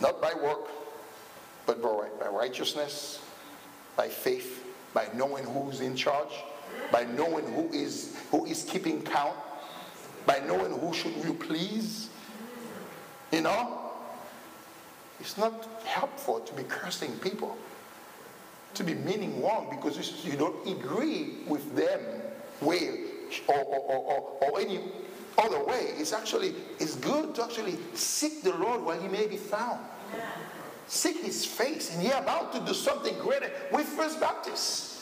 not 0.00 0.20
by 0.20 0.34
work, 0.34 0.68
but 1.64 1.80
by 1.80 2.28
righteousness, 2.28 3.22
by 3.96 4.08
faith, 4.08 4.64
by 4.92 5.06
knowing 5.14 5.44
who's 5.44 5.80
in 5.80 5.96
charge, 5.96 6.32
by 6.90 7.04
knowing 7.04 7.46
who 7.52 7.70
is, 7.72 8.18
who 8.30 8.44
is 8.44 8.64
keeping 8.64 9.00
count, 9.00 9.36
by 10.26 10.40
knowing 10.40 10.78
who 10.78 10.92
should 10.92 11.14
you 11.24 11.32
please. 11.32 12.10
You 13.30 13.42
know? 13.42 13.92
It's 15.20 15.38
not 15.38 15.68
helpful 15.84 16.40
to 16.40 16.54
be 16.54 16.64
cursing 16.64 17.12
people, 17.18 17.56
to 18.74 18.82
be 18.82 18.94
meaning 18.94 19.40
wrong 19.40 19.68
because 19.70 20.24
you 20.24 20.36
don't 20.36 20.66
agree 20.66 21.38
with 21.46 21.76
them 21.76 22.00
way 22.60 23.04
or, 23.46 23.54
or, 23.54 23.78
or, 23.78 24.38
or, 24.40 24.60
any 24.60 24.80
other 25.38 25.62
way. 25.64 25.94
It's 25.96 26.12
actually 26.12 26.54
it's 26.78 26.96
good 26.96 27.34
to 27.36 27.44
actually 27.44 27.78
seek 27.94 28.42
the 28.42 28.54
Lord 28.54 28.82
while 28.82 29.00
he 29.00 29.08
may 29.08 29.26
be 29.26 29.36
found. 29.36 29.80
Seek 30.86 31.22
his 31.22 31.44
face, 31.44 31.92
and 31.92 32.02
he's 32.02 32.12
about 32.12 32.52
to 32.52 32.60
do 32.60 32.74
something 32.74 33.16
greater 33.18 33.50
with 33.72 33.86
First 33.86 34.20
Baptist. 34.20 34.92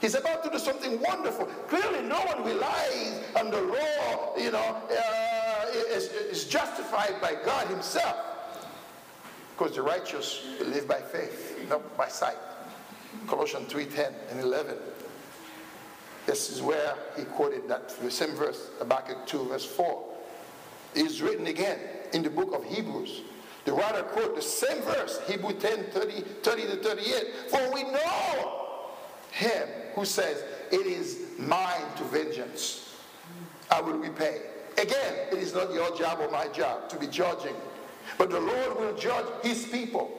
He's 0.00 0.14
about 0.14 0.44
to 0.44 0.50
do 0.50 0.58
something 0.58 1.00
wonderful. 1.00 1.46
Clearly, 1.68 2.06
no 2.06 2.20
one 2.20 2.44
relies 2.44 3.24
on 3.36 3.50
the 3.50 3.60
law, 3.60 4.36
you 4.36 4.52
know, 4.52 4.76
uh, 4.90 5.66
is, 5.90 6.04
is 6.04 6.44
justified 6.44 7.20
by 7.20 7.34
God 7.44 7.66
himself. 7.66 8.16
Because 9.56 9.74
the 9.74 9.82
righteous 9.82 10.46
live 10.60 10.86
by 10.86 11.00
faith, 11.00 11.58
not 11.68 11.96
by 11.96 12.06
sight. 12.06 12.36
Colossians 13.26 13.72
3 13.72 13.86
10 13.86 14.14
and 14.30 14.40
11. 14.40 14.76
This 16.28 16.50
is 16.50 16.60
where 16.60 16.94
he 17.16 17.24
quoted 17.24 17.66
that 17.68 17.88
the 17.88 18.10
same 18.10 18.34
verse, 18.34 18.68
Habakkuk 18.80 19.26
2, 19.26 19.48
verse 19.48 19.64
4. 19.64 20.04
Is 20.94 21.22
written 21.22 21.46
again 21.46 21.78
in 22.12 22.22
the 22.22 22.28
book 22.28 22.52
of 22.54 22.62
Hebrews. 22.64 23.22
The 23.64 23.72
writer 23.72 24.02
quote 24.02 24.36
the 24.36 24.42
same 24.42 24.82
verse, 24.82 25.20
Hebrew 25.26 25.54
10, 25.54 25.86
30, 25.90 26.20
30 26.42 26.62
to 26.66 26.76
38. 26.76 27.24
For 27.48 27.72
we 27.72 27.82
know 27.84 28.90
him 29.30 29.68
who 29.94 30.04
says, 30.04 30.44
It 30.70 30.86
is 30.86 31.18
mine 31.38 31.86
to 31.96 32.04
vengeance. 32.04 32.94
I 33.70 33.80
will 33.80 33.96
repay. 33.96 34.42
Again, 34.76 35.14
it 35.32 35.38
is 35.38 35.54
not 35.54 35.72
your 35.72 35.96
job 35.96 36.20
or 36.20 36.30
my 36.30 36.48
job 36.48 36.90
to 36.90 36.98
be 36.98 37.06
judging, 37.06 37.56
but 38.18 38.28
the 38.28 38.40
Lord 38.40 38.78
will 38.78 38.94
judge 38.94 39.24
his 39.42 39.64
people. 39.64 40.17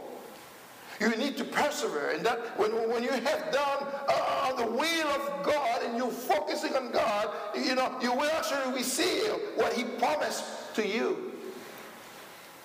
You 0.99 1.15
need 1.15 1.37
to 1.37 1.45
persevere. 1.45 2.11
And 2.11 2.25
that 2.25 2.39
when, 2.59 2.71
when 2.89 3.03
you 3.03 3.11
have 3.11 3.51
done 3.51 3.87
uh, 4.07 4.53
the 4.53 4.65
will 4.65 5.07
of 5.07 5.45
God 5.45 5.83
and 5.83 5.97
you're 5.97 6.11
focusing 6.11 6.75
on 6.75 6.91
God, 6.91 7.29
you 7.55 7.75
know, 7.75 7.97
you 8.01 8.11
will 8.11 8.29
actually 8.31 8.73
receive 8.73 9.31
what 9.55 9.73
he 9.73 9.83
promised 9.83 10.43
to 10.75 10.85
you. 10.85 11.33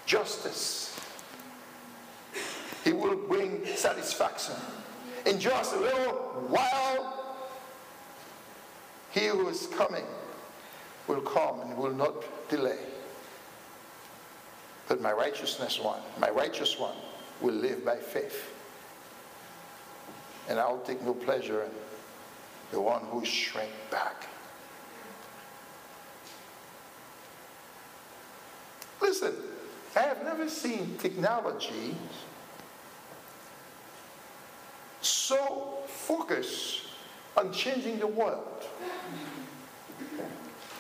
Justice. 0.07 0.99
He 2.83 2.93
will 2.93 3.17
bring 3.17 3.65
satisfaction. 3.67 4.55
In 5.27 5.39
just 5.39 5.75
a 5.75 5.79
little 5.79 6.13
while, 6.49 7.37
he 9.11 9.29
who 9.29 9.49
is 9.49 9.69
coming 9.69 10.05
will 11.07 11.23
come 11.23 11.61
and 11.61 11.77
will 11.77 11.95
not 11.95 12.25
delay. 12.51 12.79
But 14.89 15.01
my 15.01 15.13
righteousness 15.13 15.81
one, 15.81 16.01
my 16.21 16.31
righteous 16.31 16.79
one, 16.79 16.97
will 17.45 17.55
live 17.55 17.85
by 17.85 17.97
faith. 17.97 18.51
And 20.49 20.59
I'll 20.59 20.81
take 20.81 21.03
no 21.03 21.13
pleasure 21.13 21.63
in 21.65 21.71
the 22.73 22.81
one 22.81 23.03
who 23.11 23.25
shrank 23.25 23.71
back. 23.91 24.27
Listen, 29.01 29.35
I 29.95 30.01
have 30.01 30.25
never 30.25 30.49
seen 30.49 30.97
technology 30.99 31.95
so 35.03 35.79
focused 35.87 36.87
on 37.37 37.53
changing 37.53 37.99
the 37.99 38.07
world. 38.07 38.65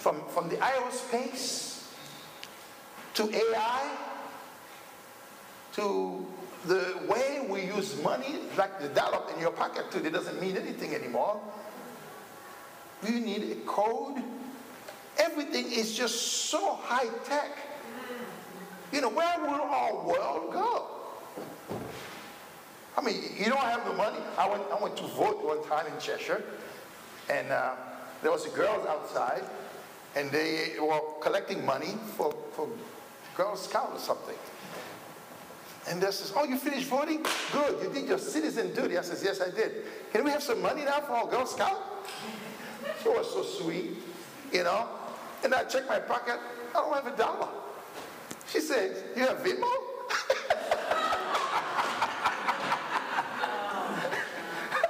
from 0.01 0.49
the 0.51 0.57
aerospace 0.57 1.87
to 3.15 3.23
AI 3.31 3.91
to 5.75 6.27
the 6.67 6.99
way 7.09 7.47
we 7.49 7.63
use 7.63 8.01
money, 8.03 8.41
like 8.57 8.81
the 8.81 8.89
dollar 8.89 9.21
in 9.35 9.41
your 9.41 9.51
pocket 9.51 9.91
today 9.91 10.11
doesn't 10.11 10.41
mean 10.41 10.57
anything 10.57 10.95
anymore. 10.95 11.41
You 13.07 13.21
need 13.21 13.53
a 13.53 13.57
code. 13.67 14.23
Everything 15.19 15.71
is 15.71 15.97
just 15.97 16.49
so 16.49 16.75
high 16.77 17.09
tech. 17.25 17.59
You 18.93 19.01
know, 19.01 19.11
where 19.11 19.41
will 19.41 19.51
our 19.51 20.07
world 20.07 20.53
go? 20.53 20.87
I 22.97 23.01
mean, 23.03 23.23
you 23.37 23.47
don't 23.47 23.59
have 23.59 23.85
the 23.85 23.93
money. 23.95 24.19
I 24.39 24.49
went, 24.49 24.63
I 24.73 24.83
went 24.83 24.97
to 24.97 25.03
vote 25.03 25.45
one 25.45 25.63
time 25.69 25.93
in 25.93 26.01
Cheshire, 26.01 26.43
and 27.29 27.51
uh, 27.51 27.75
there 28.23 28.31
was 28.31 28.47
a 28.47 28.51
girls 28.51 28.87
outside, 28.87 29.43
and 30.15 30.31
they 30.31 30.75
were 30.81 31.01
collecting 31.21 31.65
money 31.67 31.95
for, 32.17 32.33
for 32.53 32.69
Girl 33.37 33.57
Scout 33.57 33.91
or 33.93 33.99
something. 33.99 34.37
And 35.89 36.01
they 36.01 36.11
says, 36.11 36.33
oh, 36.35 36.45
you 36.45 36.57
finished 36.57 36.89
voting? 36.89 37.25
Good, 37.53 37.83
you 37.83 37.91
did 37.93 38.09
your 38.09 38.19
citizen 38.19 38.75
duty. 38.75 38.97
I 38.97 39.03
says, 39.03 39.23
yes, 39.23 39.41
I 39.41 39.51
did. 39.51 39.85
Can 40.13 40.25
we 40.25 40.31
have 40.31 40.43
some 40.43 40.63
money 40.63 40.85
now 40.85 41.01
for 41.01 41.13
our 41.13 41.27
Girl 41.27 41.47
Scout? 41.47 41.79
She 43.03 43.09
was 43.09 43.31
so 43.31 43.43
sweet, 43.43 43.97
you 44.53 44.63
know. 44.63 44.89
And 45.43 45.55
I 45.55 45.65
checked 45.65 45.89
my 45.89 45.99
pocket, 45.99 46.39
I 46.71 46.81
don't 46.81 46.95
have 46.95 47.07
a 47.07 47.17
dollar. 47.17 47.49
She 48.49 48.61
says, 48.61 49.03
you 49.17 49.23
have 49.27 49.39
Venmo? 49.39 49.63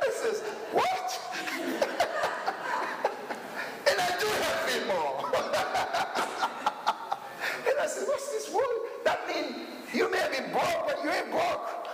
I 0.00 0.10
says, 0.12 0.42
what? 0.70 1.20
and 3.88 4.00
I 4.00 4.16
do 4.20 4.26
have 4.26 4.58
Venmo. 4.68 5.24
and 7.68 7.76
I 7.80 7.86
said, 7.86 8.06
what's 8.06 8.30
this 8.30 8.52
word? 8.52 8.62
That 9.04 9.26
means 9.28 9.56
you 9.92 10.10
may 10.10 10.28
be 10.30 10.52
broke, 10.52 10.86
but 10.86 11.02
you 11.02 11.10
ain't 11.10 11.30
broke. 11.30 11.88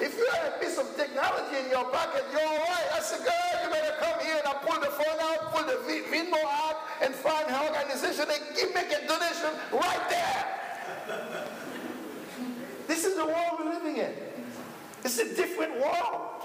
If 0.00 0.16
you 0.16 0.26
have 0.34 0.54
a 0.54 0.58
piece 0.64 0.78
of 0.78 0.96
technology 0.96 1.58
in 1.64 1.70
your 1.70 1.84
pocket, 1.90 2.24
you're 2.32 2.40
all 2.40 2.58
right. 2.58 2.86
I 2.94 3.00
said, 3.00 3.20
girl, 3.20 3.64
you 3.64 3.70
better 3.70 3.96
come 3.98 4.20
here 4.24 4.38
and 4.38 4.46
I 4.46 4.54
pull 4.64 4.80
the 4.80 4.86
phone 4.86 5.20
out, 5.20 5.52
pull 5.52 5.66
the 5.66 5.76
Venmo 6.10 6.42
out, 6.44 6.76
and 7.02 7.14
find 7.14 7.50
her 7.50 7.70
make 8.66 8.92
a 8.92 9.06
donation 9.06 9.52
right 9.72 10.08
there. 10.08 10.46
This 12.86 13.04
is 13.04 13.16
the 13.16 13.24
world 13.24 13.58
we're 13.58 13.72
living 13.72 13.96
in. 13.96 14.12
It's 15.04 15.18
a 15.18 15.34
different 15.34 15.74
world. 15.80 16.40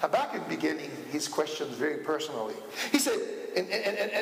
Habakkuk 0.00 0.48
beginning 0.48 0.90
his 1.10 1.28
questions 1.28 1.76
very 1.76 1.98
personally. 1.98 2.54
He 2.90 2.98
said, 2.98 3.20
and, 3.56 3.68
and, 3.70 3.96
and, 3.96 4.12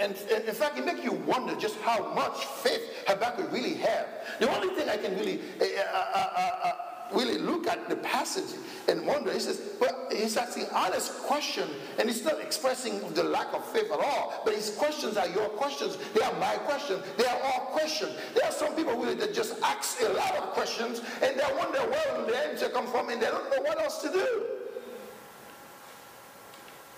and, 0.00 0.48
in 0.48 0.54
fact, 0.54 0.78
it 0.78 0.86
makes 0.86 1.04
you 1.04 1.12
wonder 1.12 1.54
just 1.56 1.78
how 1.80 2.14
much 2.14 2.44
faith 2.62 2.80
Habakkuk 3.06 3.52
really 3.52 3.74
had. 3.74 4.06
The 4.38 4.48
only 4.54 4.74
thing 4.74 4.88
I 4.88 4.96
can 4.96 5.14
really 5.18 5.40
uh, 5.60 5.64
uh, 5.64 6.28
uh, 6.36 6.72
really 7.12 7.38
look 7.38 7.66
at 7.66 7.88
the 7.88 7.96
passage 7.96 8.58
and 8.88 9.06
wonder, 9.06 9.32
he 9.32 9.40
says, 9.40 9.60
but 9.80 10.08
he's 10.10 10.36
asking 10.36 10.66
honest 10.72 11.12
question, 11.22 11.68
and 11.98 12.08
he's 12.08 12.24
not 12.24 12.40
expressing 12.40 13.00
the 13.14 13.22
lack 13.22 13.52
of 13.54 13.64
faith 13.66 13.90
at 13.90 13.98
all, 13.98 14.42
but 14.44 14.54
his 14.54 14.70
questions 14.70 15.16
are 15.16 15.28
your 15.28 15.48
questions. 15.50 15.98
They 16.14 16.22
are 16.22 16.32
my 16.38 16.54
questions. 16.56 17.02
They 17.16 17.26
are 17.26 17.40
all 17.42 17.66
questions. 17.72 18.12
There 18.34 18.44
are 18.44 18.52
some 18.52 18.74
people 18.74 18.96
really 18.96 19.14
that 19.14 19.34
just 19.34 19.60
ask 19.62 20.00
a 20.02 20.08
lot 20.10 20.36
of 20.36 20.44
questions, 20.50 21.00
and 21.22 21.38
they 21.38 21.54
wonder 21.56 21.78
where 21.78 22.26
the 22.26 22.36
answer 22.36 22.68
come 22.68 22.86
from, 22.86 23.08
and 23.10 23.20
they 23.20 23.26
don't 23.26 23.50
know 23.50 23.62
what 23.62 23.80
else 23.80 24.02
to 24.02 24.12
do. 24.12 24.44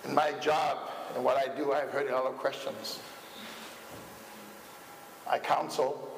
In 0.05 0.13
my 0.15 0.31
job 0.33 0.77
and 1.15 1.23
what 1.23 1.37
I 1.37 1.55
do, 1.55 1.73
I've 1.73 1.89
heard 1.89 2.09
a 2.09 2.15
lot 2.15 2.25
of 2.25 2.37
questions. 2.37 2.99
I 5.27 5.39
counsel. 5.39 6.09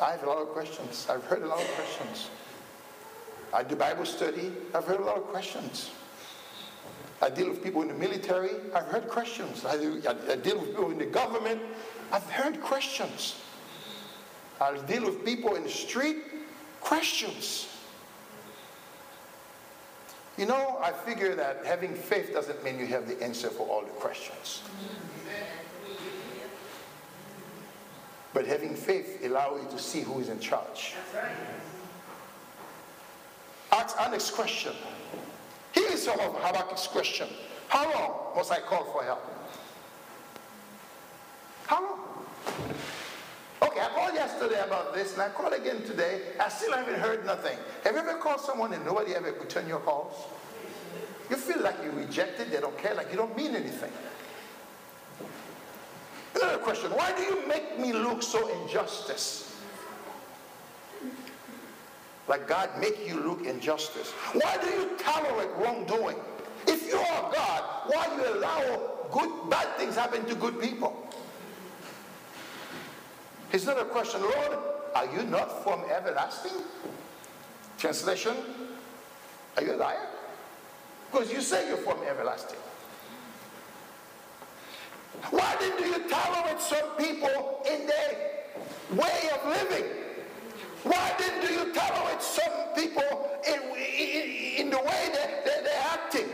I 0.00 0.12
have 0.12 0.22
a 0.22 0.26
lot 0.26 0.38
of 0.38 0.48
questions. 0.48 1.06
I've 1.10 1.24
heard 1.24 1.42
a 1.42 1.46
lot 1.46 1.60
of 1.60 1.68
questions. 1.74 2.30
I 3.52 3.62
do 3.62 3.76
Bible 3.76 4.04
study. 4.04 4.52
I've 4.74 4.84
heard 4.84 5.00
a 5.00 5.04
lot 5.04 5.16
of 5.16 5.24
questions. 5.24 5.90
I 7.20 7.30
deal 7.30 7.48
with 7.48 7.62
people 7.62 7.82
in 7.82 7.88
the 7.88 7.94
military. 7.94 8.50
I've 8.74 8.86
heard 8.86 9.08
questions. 9.08 9.64
I, 9.64 9.76
do, 9.76 10.00
I, 10.06 10.32
I 10.32 10.36
deal 10.36 10.58
with 10.58 10.68
people 10.68 10.90
in 10.90 10.98
the 10.98 11.06
government. 11.06 11.60
I've 12.12 12.28
heard 12.30 12.60
questions. 12.60 13.36
I 14.60 14.76
deal 14.78 15.04
with 15.04 15.24
people 15.24 15.56
in 15.56 15.64
the 15.64 15.68
street. 15.68 16.18
Questions. 16.80 17.68
You 20.36 20.46
know, 20.46 20.78
I 20.80 20.92
figure 20.92 21.34
that 21.34 21.66
having 21.66 21.94
faith 21.94 22.32
doesn't 22.32 22.62
mean 22.62 22.78
you 22.78 22.86
have 22.86 23.08
the 23.08 23.20
answer 23.20 23.50
for 23.50 23.66
all 23.66 23.82
the 23.82 23.88
questions. 23.88 24.62
But 28.32 28.46
having 28.46 28.76
faith 28.76 29.24
allows 29.24 29.60
you 29.62 29.70
to 29.70 29.82
see 29.82 30.02
who 30.02 30.20
is 30.20 30.28
in 30.28 30.38
charge. 30.38 30.94
That's 31.12 31.24
right. 31.24 31.36
Ask 33.70 33.96
next 34.10 34.30
question. 34.32 34.72
Here 35.72 35.88
is 35.90 36.02
some 36.02 36.18
of 36.20 36.34
Habakkuk's 36.34 36.86
question. 36.86 37.28
How 37.68 37.84
long 37.92 38.36
must 38.36 38.50
I 38.50 38.60
call 38.60 38.84
for 38.84 39.04
help? 39.04 39.22
How 41.66 41.82
long? 41.82 42.00
Okay, 43.62 43.80
I 43.80 43.88
called 43.94 44.14
yesterday 44.14 44.60
about 44.64 44.94
this, 44.94 45.12
and 45.12 45.22
I 45.22 45.28
called 45.28 45.52
again 45.52 45.82
today. 45.82 46.22
I 46.40 46.48
still 46.48 46.72
haven't 46.72 46.98
heard 46.98 47.26
nothing. 47.26 47.58
Have 47.84 47.94
you 47.94 48.00
ever 48.00 48.14
called 48.14 48.40
someone 48.40 48.72
and 48.72 48.84
nobody 48.84 49.14
ever 49.14 49.32
returned 49.32 49.68
your 49.68 49.80
calls? 49.80 50.14
You 51.28 51.36
feel 51.36 51.60
like 51.60 51.76
you're 51.82 51.92
rejected, 51.92 52.50
they 52.50 52.60
don't 52.60 52.76
care, 52.78 52.94
like 52.94 53.10
you 53.10 53.16
don't 53.16 53.36
mean 53.36 53.54
anything. 53.54 53.92
Another 56.34 56.58
question, 56.58 56.90
why 56.92 57.14
do 57.14 57.22
you 57.22 57.46
make 57.46 57.78
me 57.78 57.92
look 57.92 58.22
so 58.22 58.48
injustice? 58.62 59.47
Like 62.28 62.46
God 62.46 62.70
make 62.78 63.08
you 63.08 63.20
look 63.20 63.44
injustice? 63.46 64.10
Why 64.32 64.56
do 64.60 64.68
you 64.68 64.90
tolerate 64.98 65.48
wrongdoing? 65.56 66.16
If 66.66 66.86
you 66.86 66.98
are 66.98 67.32
God, 67.32 67.62
why 67.86 68.06
do 68.14 68.22
you 68.22 68.34
allow 68.38 68.90
good, 69.10 69.50
bad 69.50 69.74
things 69.76 69.96
happen 69.96 70.24
to 70.26 70.34
good 70.34 70.60
people? 70.60 71.08
It's 73.52 73.64
not 73.64 73.80
a 73.80 73.84
question, 73.84 74.20
Lord, 74.20 74.58
are 74.94 75.06
you 75.06 75.22
not 75.24 75.64
from 75.64 75.82
everlasting? 75.90 76.52
Translation, 77.78 78.36
are 79.56 79.62
you 79.62 79.74
a 79.74 79.76
liar? 79.76 80.06
Because 81.10 81.32
you 81.32 81.40
say 81.40 81.68
you're 81.68 81.78
from 81.78 82.02
everlasting. 82.02 82.58
Why 85.30 85.56
didn't 85.58 85.86
you 85.86 86.08
tolerate 86.08 86.60
some 86.60 86.90
people 86.98 87.62
in 87.68 87.86
their 87.86 88.30
way 88.92 89.30
of 89.34 89.48
living? 89.48 90.07
Why 90.88 91.12
didn't 91.18 91.50
you 91.52 91.72
tolerate 91.74 92.22
some 92.22 92.74
people 92.74 93.40
in, 93.46 93.60
in, 93.76 94.60
in 94.60 94.70
the 94.70 94.78
way 94.78 95.10
that, 95.12 95.44
that 95.44 95.64
they're 95.64 95.86
acting? 95.92 96.28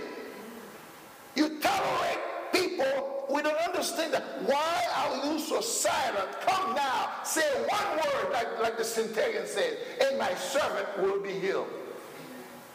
You 1.35 1.61
tolerate 1.61 2.21
people, 2.53 3.27
we 3.31 3.43
don't 3.43 3.59
understand 3.59 4.15
that. 4.15 4.23
Why 4.45 4.85
are 4.97 5.27
you 5.27 5.41
so 5.41 5.61
silent? 5.61 6.29
Come 6.43 6.77
now, 6.77 7.11
say 7.25 7.43
one 7.69 7.97
word, 7.97 8.33
like, 8.33 8.61
like 8.63 8.79
the 8.79 8.85
centurion 8.85 9.45
said, 9.47 9.77
and 10.01 10.19
my 10.19 10.33
servant 10.35 10.87
will 10.99 11.21
be 11.21 11.33
healed. 11.33 11.67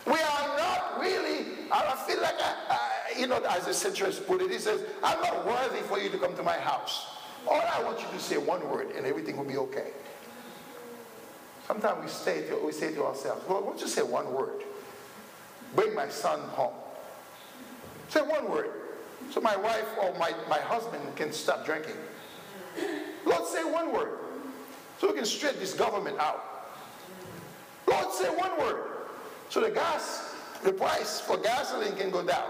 We 0.06 0.20
are 0.20 0.58
not 0.58 1.00
really, 1.00 1.46
I 1.72 1.96
feel 2.06 2.22
like, 2.22 2.36
I, 2.42 2.56
I, 2.72 3.20
you 3.20 3.28
know, 3.28 3.42
as 3.50 3.66
the 3.66 3.74
centurion 3.74 4.18
put 4.28 4.42
it, 4.42 4.52
he 4.52 4.60
says, 4.60 4.82
I'm 5.02 5.22
not 5.22 5.46
worthy 5.46 5.82
for 5.84 5.98
you 5.98 6.10
to 6.10 6.18
come 6.18 6.36
to 6.36 6.44
my 6.44 6.58
house. 6.58 7.08
All 7.48 7.62
I 7.62 7.82
want 7.84 8.02
you 8.02 8.08
to 8.12 8.20
say 8.20 8.38
one 8.38 8.68
word 8.70 8.92
and 8.98 9.06
everything 9.06 9.38
will 9.38 9.46
be 9.46 9.58
okay. 9.58 9.92
Sometimes 11.70 12.04
we 12.04 12.10
say 12.10 12.48
to, 12.48 12.56
we 12.66 12.72
say 12.72 12.92
to 12.96 13.06
ourselves, 13.06 13.48
Lord, 13.48 13.64
why 13.64 13.70
don't 13.70 13.80
you 13.80 13.88
say 13.88 14.02
one 14.02 14.34
word? 14.34 14.64
Bring 15.76 15.94
my 15.94 16.10
son 16.10 16.40
home. 16.40 16.74
Say 18.08 18.22
one 18.22 18.50
word. 18.50 18.72
So 19.30 19.40
my 19.40 19.56
wife 19.56 19.86
or 20.02 20.12
my, 20.18 20.34
my 20.50 20.58
husband 20.58 21.04
can 21.16 21.32
stop 21.32 21.68
drinking. 21.68 21.94
Lord, 23.24 23.46
say 23.46 23.64
one 23.64 23.94
word. 23.94 24.18
So 24.98 25.10
we 25.10 25.14
can 25.14 25.26
straighten 25.26 25.60
this 25.60 25.76
government 25.76 26.18
out. 26.18 26.44
Lord, 27.88 28.12
say 28.14 28.30
one 28.30 28.58
word. 28.60 28.86
So 29.50 29.62
the 29.62 29.70
gas, 29.70 30.34
the 30.64 30.74
price 30.74 31.22
for 31.22 31.38
gasoline 31.38 31.96
can 31.96 32.10
go 32.10 32.26
down. 32.26 32.50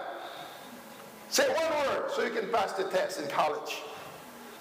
Say 1.28 1.46
one 1.50 1.88
word 1.88 2.10
so 2.16 2.24
you 2.24 2.30
can 2.30 2.48
pass 2.52 2.72
the 2.72 2.86
test 2.86 3.20
in 3.20 3.28
college. 3.28 3.82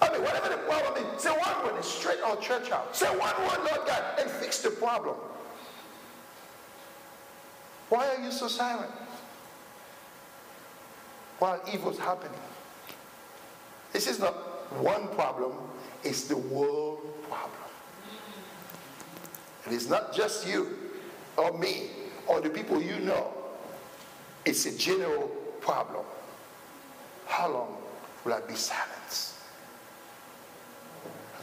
I 0.01 0.11
mean, 0.11 0.21
whatever 0.21 0.49
the 0.49 0.57
problem 0.57 1.03
is, 1.03 1.21
say 1.21 1.29
one 1.29 1.65
word 1.65 1.75
and 1.75 1.83
straighten 1.83 2.23
our 2.23 2.37
church 2.37 2.71
out. 2.71 2.95
Say 2.95 3.07
one 3.07 3.35
word, 3.41 3.57
Lord 3.57 3.87
God, 3.87 4.03
and 4.19 4.29
fix 4.29 4.61
the 4.61 4.69
problem. 4.71 5.15
Why 7.89 8.07
are 8.07 8.23
you 8.23 8.31
so 8.31 8.47
silent? 8.47 8.91
While 11.39 11.61
evil's 11.71 11.97
happening. 11.97 12.39
This 13.91 14.07
is 14.07 14.19
not 14.19 14.33
one 14.81 15.07
problem, 15.09 15.53
it's 16.03 16.25
the 16.25 16.37
world 16.37 16.99
problem. 17.23 17.51
And 19.65 19.73
It 19.73 19.77
is 19.77 19.89
not 19.89 20.13
just 20.13 20.47
you 20.47 20.77
or 21.37 21.57
me 21.57 21.89
or 22.27 22.39
the 22.39 22.49
people 22.49 22.81
you 22.81 22.99
know. 22.99 23.33
It's 24.45 24.65
a 24.65 24.77
general 24.77 25.27
problem. 25.59 26.05
How 27.27 27.51
long 27.51 27.77
will 28.23 28.33
I 28.33 28.41
be 28.41 28.55
silenced. 28.55 28.98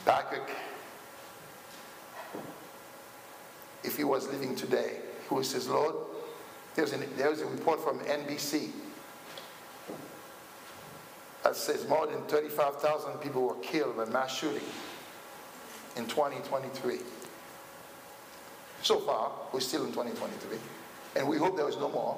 Habakkuk, 0.07 0.49
if 3.83 3.97
he 3.97 4.05
was 4.05 4.29
living 4.29 4.55
today, 4.55 5.01
he 5.29 5.35
would 5.35 5.45
say, 5.45 5.59
Lord, 5.69 5.97
there's, 6.77 6.93
an, 6.93 7.05
there's 7.17 7.41
a 7.41 7.47
report 7.47 7.83
from 7.83 7.99
NBC 8.01 8.71
that 11.43 11.57
says 11.57 11.89
more 11.89 12.07
than 12.07 12.23
35,000 12.25 13.19
people 13.19 13.43
were 13.49 13.55
killed 13.57 13.97
by 13.97 14.05
mass 14.05 14.37
shooting 14.37 14.63
in 15.97 16.07
2023. 16.07 16.99
So 18.83 19.01
far, 19.01 19.33
we're 19.53 19.59
still 19.59 19.85
in 19.85 19.91
2023. 19.91 20.59
And 21.17 21.27
we 21.27 21.37
hope 21.39 21.57
there 21.57 21.69
is 21.69 21.79
no 21.79 21.89
more. 21.89 22.17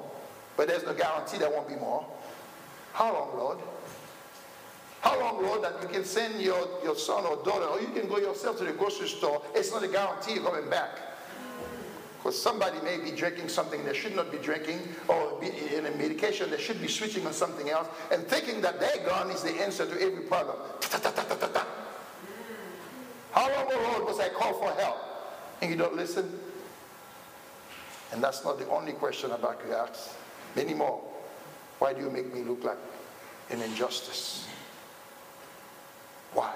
But 0.57 0.67
there's 0.67 0.83
no 0.83 0.93
guarantee 0.93 1.39
there 1.39 1.49
won't 1.49 1.67
be 1.67 1.75
more. 1.75 2.05
How 2.93 3.13
long, 3.13 3.35
Lord? 3.35 3.57
How 5.01 5.17
long, 5.19 5.41
Lord, 5.41 5.63
that 5.63 5.81
you 5.81 5.87
can 5.87 6.03
send 6.03 6.41
your, 6.41 6.67
your 6.83 6.95
son 6.95 7.25
or 7.25 7.37
daughter, 7.43 7.65
or 7.65 7.79
you 7.79 7.87
can 7.87 8.07
go 8.07 8.17
yourself 8.17 8.57
to 8.57 8.65
the 8.65 8.73
grocery 8.73 9.07
store? 9.07 9.41
It's 9.55 9.71
not 9.71 9.83
a 9.83 9.87
guarantee 9.87 10.33
you're 10.35 10.43
coming 10.43 10.69
back. 10.69 10.89
Because 12.17 12.41
somebody 12.41 12.81
may 12.81 12.97
be 12.97 13.15
drinking 13.15 13.47
something 13.47 13.85
they 13.85 13.93
should 13.93 14.13
not 14.13 14.29
be 14.29 14.39
drinking, 14.39 14.79
or 15.07 15.39
be 15.39 15.47
in 15.73 15.85
a 15.85 15.91
medication 15.91 16.51
they 16.51 16.59
should 16.59 16.81
be 16.81 16.89
switching 16.89 17.25
on 17.25 17.31
something 17.31 17.69
else, 17.69 17.87
and 18.11 18.27
thinking 18.27 18.59
that 18.59 18.81
their 18.81 19.05
gun 19.05 19.31
is 19.31 19.41
the 19.41 19.51
answer 19.51 19.85
to 19.85 20.01
every 20.01 20.23
problem. 20.23 20.57
How 23.31 23.47
long, 23.47 23.67
oh 23.71 23.93
Lord, 23.93 24.05
must 24.05 24.19
I 24.19 24.27
call 24.29 24.53
for 24.55 24.71
help? 24.81 24.97
And 25.61 25.71
you 25.71 25.77
don't 25.77 25.95
listen? 25.95 26.37
And 28.11 28.21
that's 28.21 28.43
not 28.43 28.59
the 28.59 28.67
only 28.67 28.91
question 28.91 29.29
Habakkuk 29.29 29.71
asks. 29.71 30.15
Many 30.57 30.73
more. 30.73 30.99
Why 31.77 31.93
do 31.93 32.01
you 32.01 32.09
make 32.09 32.33
me 32.33 32.41
look 32.41 32.65
like 32.65 32.79
an 33.49 33.61
injustice? 33.61 34.48
Why? 36.33 36.53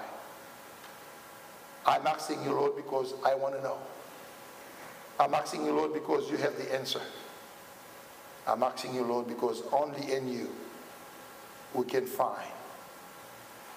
I'm 1.86 2.06
asking 2.06 2.42
you, 2.44 2.52
Lord, 2.52 2.76
because 2.76 3.14
I 3.24 3.34
want 3.34 3.54
to 3.56 3.62
know. 3.62 3.76
I'm 5.20 5.34
asking 5.34 5.64
you, 5.64 5.72
Lord, 5.72 5.92
because 5.92 6.30
you 6.30 6.36
have 6.38 6.56
the 6.56 6.74
answer. 6.74 7.00
I'm 8.46 8.62
asking 8.62 8.94
you, 8.94 9.02
Lord, 9.02 9.28
because 9.28 9.62
only 9.72 10.12
in 10.12 10.28
you 10.28 10.50
we 11.72 11.84
can 11.84 12.06
find 12.06 12.50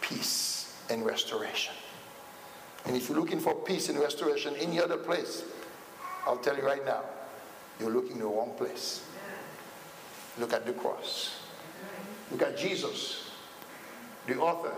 peace 0.01 0.75
and 0.89 1.05
restoration. 1.05 1.73
And 2.85 2.95
if 2.95 3.09
you're 3.09 3.19
looking 3.19 3.39
for 3.39 3.53
peace 3.53 3.89
and 3.89 3.99
restoration 3.99 4.55
in 4.55 4.61
any 4.61 4.81
other 4.81 4.97
place, 4.97 5.43
I'll 6.25 6.37
tell 6.37 6.55
you 6.55 6.63
right 6.63 6.85
now, 6.85 7.01
you're 7.79 7.91
looking 7.91 8.13
in 8.13 8.19
the 8.19 8.25
wrong 8.25 8.53
place. 8.57 9.03
Look 10.39 10.53
at 10.53 10.65
the 10.65 10.73
cross. 10.73 11.39
Look 12.31 12.41
at 12.41 12.57
Jesus, 12.57 13.29
the 14.27 14.37
author 14.37 14.73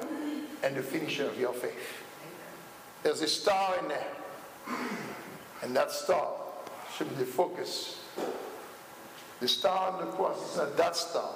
and 0.64 0.76
the 0.76 0.84
finisher 0.84 1.26
of 1.26 1.40
your 1.40 1.54
faith. 1.54 2.04
There's 3.04 3.22
a 3.22 3.28
star 3.28 3.78
in 3.80 3.88
there. 3.88 4.08
And 5.62 5.76
that 5.76 5.92
star 5.92 6.32
should 6.96 7.10
be 7.10 7.16
the 7.16 7.26
focus. 7.26 8.02
The 9.40 9.48
star 9.48 9.92
on 9.92 10.06
the 10.06 10.12
cross 10.12 10.52
is 10.52 10.58
not 10.58 10.78
that 10.78 10.96
star. 10.96 11.32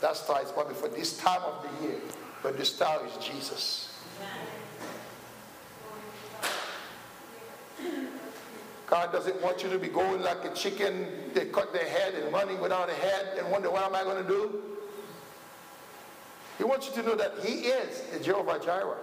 That 0.00 0.16
star 0.16 0.42
is 0.42 0.50
probably 0.50 0.74
for 0.74 0.88
this 0.88 1.16
time 1.16 1.40
of 1.42 1.62
the 1.62 1.86
year. 1.86 2.00
But 2.42 2.58
the 2.58 2.64
star 2.64 3.00
is 3.06 3.24
Jesus. 3.24 3.88
God 8.86 9.10
doesn't 9.12 9.40
want 9.40 9.62
you 9.62 9.70
to 9.70 9.78
be 9.78 9.88
going 9.88 10.20
like 10.20 10.44
a 10.44 10.52
chicken. 10.54 11.06
They 11.32 11.46
cut 11.46 11.72
their 11.72 11.88
head 11.88 12.14
and 12.14 12.30
running 12.32 12.60
without 12.60 12.90
a 12.90 12.94
head 12.94 13.38
and 13.38 13.50
wonder, 13.50 13.70
what 13.70 13.84
am 13.84 13.94
I 13.94 14.02
going 14.02 14.22
to 14.22 14.28
do? 14.28 14.71
He 16.58 16.64
wants 16.64 16.88
you 16.88 17.02
to 17.02 17.08
know 17.08 17.14
that 17.14 17.32
He 17.42 17.66
is 17.66 18.02
the 18.12 18.22
Jehovah 18.22 18.58
Jireh, 18.62 18.98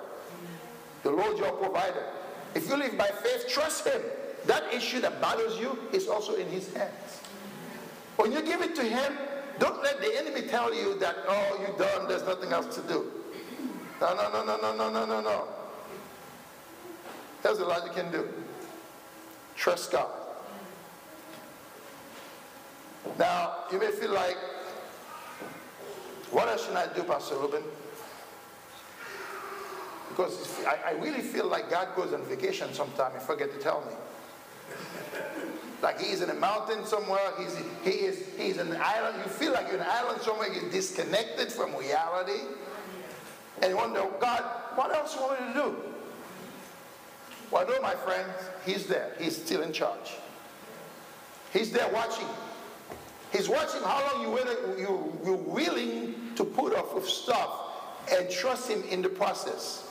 the 1.03 1.11
Lord 1.11 1.37
your 1.37 1.51
provider. 1.53 2.05
If 2.55 2.67
you 2.69 2.77
live 2.77 2.97
by 2.97 3.07
faith, 3.07 3.47
trust 3.47 3.87
Him. 3.87 4.01
That 4.45 4.73
issue 4.73 5.01
that 5.01 5.21
bothers 5.21 5.59
you 5.59 5.77
is 5.91 6.07
also 6.07 6.35
in 6.35 6.47
His 6.47 6.73
hands. 6.73 7.19
When 8.15 8.31
you 8.31 8.41
give 8.41 8.61
it 8.61 8.75
to 8.75 8.83
Him, 8.83 9.13
don't 9.59 9.83
let 9.83 9.99
the 9.99 10.17
enemy 10.17 10.47
tell 10.47 10.73
you 10.73 10.97
that, 10.99 11.15
oh, 11.27 11.59
you're 11.61 11.77
done, 11.77 12.07
there's 12.07 12.23
nothing 12.23 12.53
else 12.53 12.73
to 12.75 12.81
do. 12.81 13.11
No, 13.99 14.15
no, 14.15 14.31
no, 14.31 14.45
no, 14.45 14.57
no, 14.57 14.75
no, 14.75 14.89
no, 14.89 15.05
no, 15.05 15.21
no. 15.21 15.47
That's 17.41 17.59
a 17.59 17.65
lot 17.65 17.85
you 17.85 17.91
can 17.91 18.11
do. 18.11 18.27
Trust 19.55 19.91
God. 19.91 20.09
Now, 23.17 23.65
you 23.71 23.79
may 23.79 23.91
feel 23.91 24.13
like, 24.13 24.37
what 26.31 26.47
else 26.47 26.65
should 26.65 26.75
I 26.75 26.91
do, 26.93 27.03
Pastor 27.03 27.35
Lubin? 27.35 27.63
Because 30.09 30.63
I, 30.65 30.89
I 30.89 30.91
really 30.93 31.21
feel 31.21 31.47
like 31.47 31.69
God 31.69 31.95
goes 31.95 32.13
on 32.13 32.23
vacation 32.23 32.73
sometime 32.73 33.13
and 33.13 33.21
forget 33.21 33.51
to 33.53 33.59
tell 33.59 33.81
me. 33.81 33.93
Like 35.81 35.99
he's 35.99 36.21
in 36.21 36.29
a 36.29 36.33
mountain 36.33 36.85
somewhere, 36.85 37.31
he's, 37.37 37.57
he 37.83 38.05
is, 38.05 38.25
he's 38.37 38.57
in 38.57 38.67
an 38.67 38.81
island. 38.81 39.17
You 39.23 39.31
feel 39.31 39.53
like 39.53 39.67
you're 39.67 39.77
in 39.77 39.81
an 39.81 39.89
island 39.89 40.21
somewhere, 40.21 40.51
you're 40.51 40.69
disconnected 40.69 41.51
from 41.51 41.73
reality. 41.75 42.41
And 43.61 43.71
you 43.71 43.77
wonder, 43.77 44.03
God, 44.19 44.43
what 44.75 44.93
else 44.93 45.15
you 45.15 45.21
want 45.21 45.41
me 45.41 45.47
to 45.47 45.53
do? 45.53 45.75
Well, 47.51 47.67
no, 47.67 47.81
my 47.81 47.95
friends, 47.95 48.31
he's 48.65 48.85
there. 48.87 49.13
He's 49.19 49.41
still 49.41 49.61
in 49.61 49.73
charge. 49.73 50.13
He's 51.51 51.71
there 51.71 51.89
watching. 51.91 52.27
He's 53.31 53.47
watching 53.47 53.81
how 53.81 54.03
long 54.11 54.21
you, 54.23 54.37
you, 54.77 55.19
you're 55.23 55.35
willing 55.35 56.15
to 56.35 56.43
put 56.43 56.75
off 56.75 56.95
with 56.95 57.07
stuff 57.07 57.51
and 58.11 58.29
trust 58.29 58.69
him 58.69 58.83
in 58.89 59.01
the 59.01 59.09
process. 59.09 59.87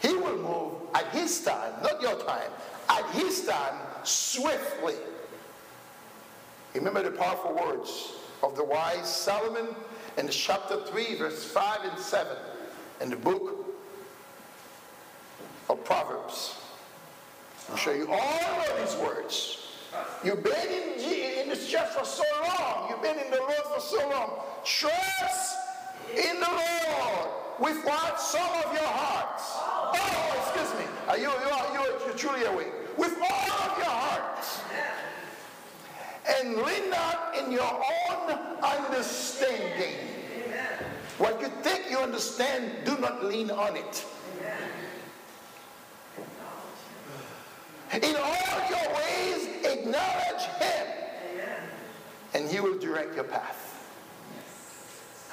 He 0.00 0.14
will 0.14 0.36
move 0.36 0.72
at 0.94 1.06
his 1.12 1.42
time, 1.42 1.72
not 1.82 2.00
your 2.02 2.18
time, 2.24 2.50
at 2.90 3.06
his 3.10 3.46
time, 3.46 3.74
swiftly. 4.04 4.94
Remember 6.74 7.02
the 7.02 7.10
powerful 7.10 7.54
words 7.54 8.12
of 8.42 8.54
the 8.54 8.64
wise 8.64 9.14
Solomon 9.14 9.74
in 10.18 10.28
chapter 10.28 10.84
3, 10.84 11.16
verse 11.16 11.44
5 11.44 11.84
and 11.84 11.98
7 11.98 12.36
in 13.00 13.10
the 13.10 13.16
book 13.16 13.66
of 15.70 15.82
Proverbs. 15.84 16.56
I'll 17.70 17.76
show 17.76 17.92
you 17.92 18.08
all 18.12 18.40
of 18.40 18.78
these 18.78 18.96
words. 18.96 19.65
You've 20.24 20.42
been 20.42 20.68
in, 20.68 21.42
in 21.42 21.48
this 21.48 21.68
church 21.68 21.88
for 21.88 22.04
so 22.04 22.24
long. 22.42 22.88
You've 22.90 23.02
been 23.02 23.18
in 23.18 23.30
the 23.30 23.38
Lord 23.38 23.64
for 23.74 23.80
so 23.80 24.08
long. 24.08 24.40
Trust 24.64 25.56
in 26.10 26.40
the 26.40 26.50
Lord 26.50 27.28
with 27.60 27.84
what? 27.84 28.20
Some 28.20 28.50
of 28.64 28.72
your 28.72 28.82
hearts. 28.82 29.44
Oh, 29.56 30.52
excuse 30.52 30.80
me. 30.80 30.86
Are 31.08 31.16
you, 31.16 31.24
you, 31.24 31.28
are, 31.28 31.72
you, 31.72 32.10
are 32.10 32.16
truly 32.16 32.44
awake. 32.44 32.72
With 32.96 33.16
all 33.20 33.70
of 33.70 33.78
your 33.78 33.86
hearts. 33.86 34.60
And 36.40 36.56
lean 36.56 36.90
not 36.90 37.36
in 37.38 37.52
your 37.52 37.82
own 38.10 38.32
understanding. 38.62 39.94
What 41.18 41.40
you 41.40 41.48
think 41.62 41.90
you 41.90 41.98
understand, 41.98 42.84
do 42.84 42.98
not 42.98 43.24
lean 43.24 43.50
on 43.50 43.76
it. 43.76 44.04
In 47.92 48.16
all 48.16 48.68
your 48.68 48.94
ways, 48.94 49.45
acknowledge 49.86 50.42
him. 50.60 50.86
And 52.34 52.50
he 52.50 52.60
will 52.60 52.78
direct 52.78 53.14
your 53.14 53.24
path. 53.24 53.62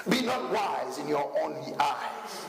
Be 0.10 0.22
not 0.22 0.52
wise 0.52 0.98
in 0.98 1.08
your 1.08 1.32
own 1.42 1.76
eyes. 1.80 2.46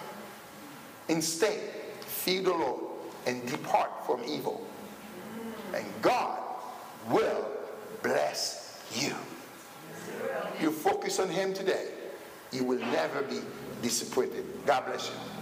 Instead, 1.09 1.61
fear 2.01 2.43
the 2.43 2.53
Lord 2.53 2.81
and 3.27 3.47
depart 3.49 4.07
from 4.07 4.23
evil. 4.25 4.67
And 5.75 5.85
God 6.03 6.39
will 7.11 7.49
bless 8.03 8.83
you. 8.95 9.15
You 10.61 10.71
focus 10.71 11.19
on 11.19 11.29
him 11.29 11.55
today, 11.55 11.89
you 12.53 12.65
will 12.65 12.79
never 12.79 13.23
be 13.23 13.41
disappointed. 13.83 14.45
God 14.67 14.87
bless 14.87 15.09
you. 15.09 15.34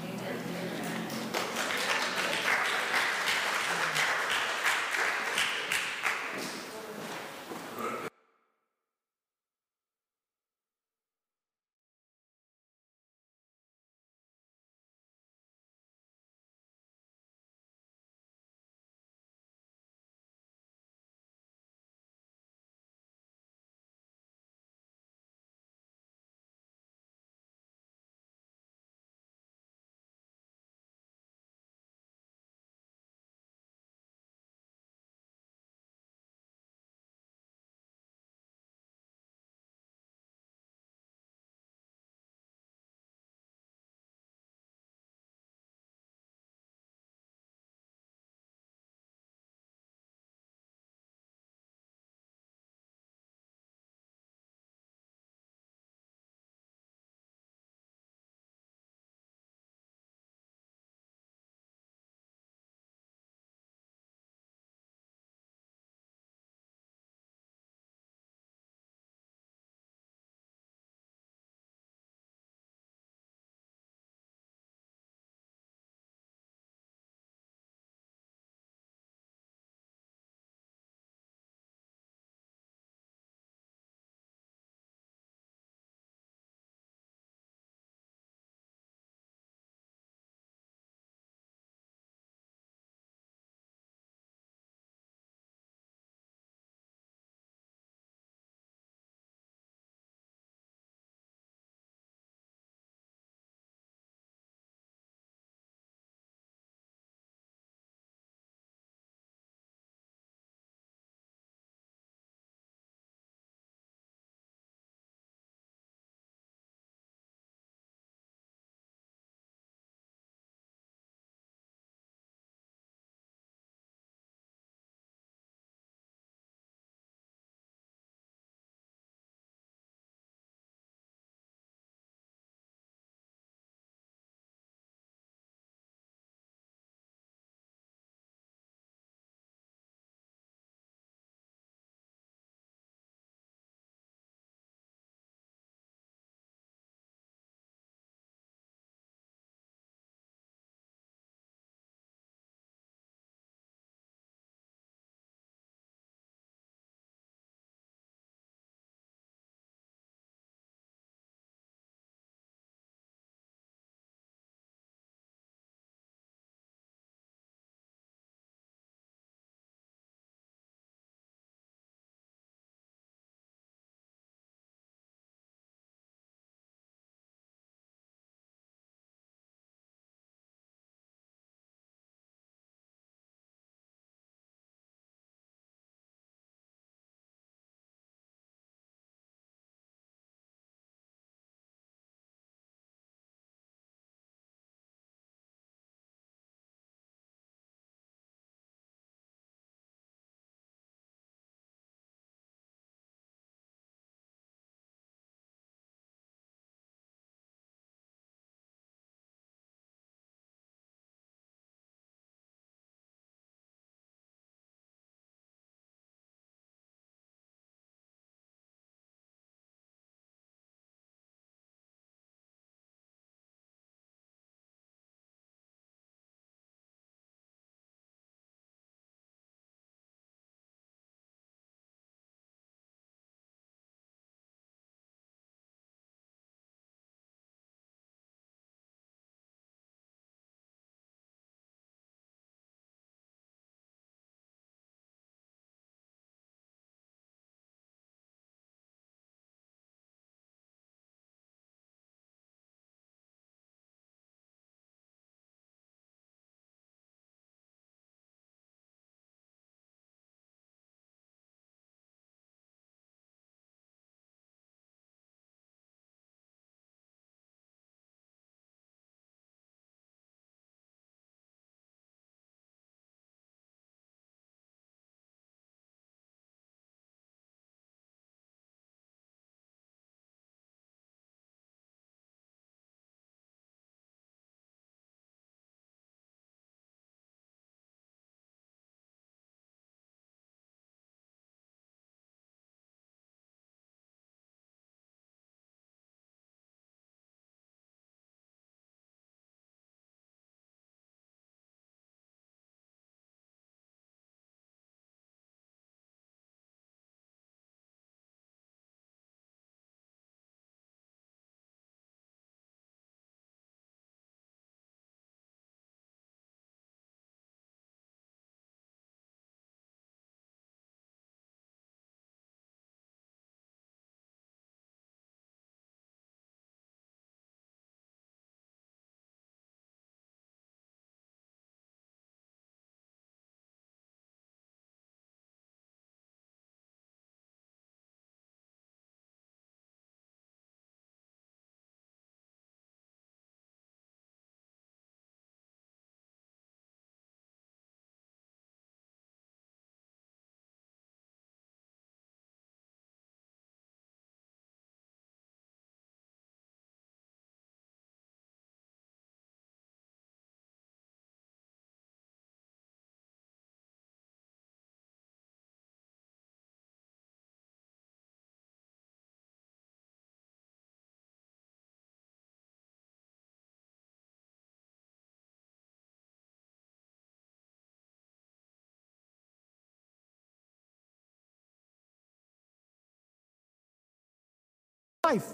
Life, 385.25 385.53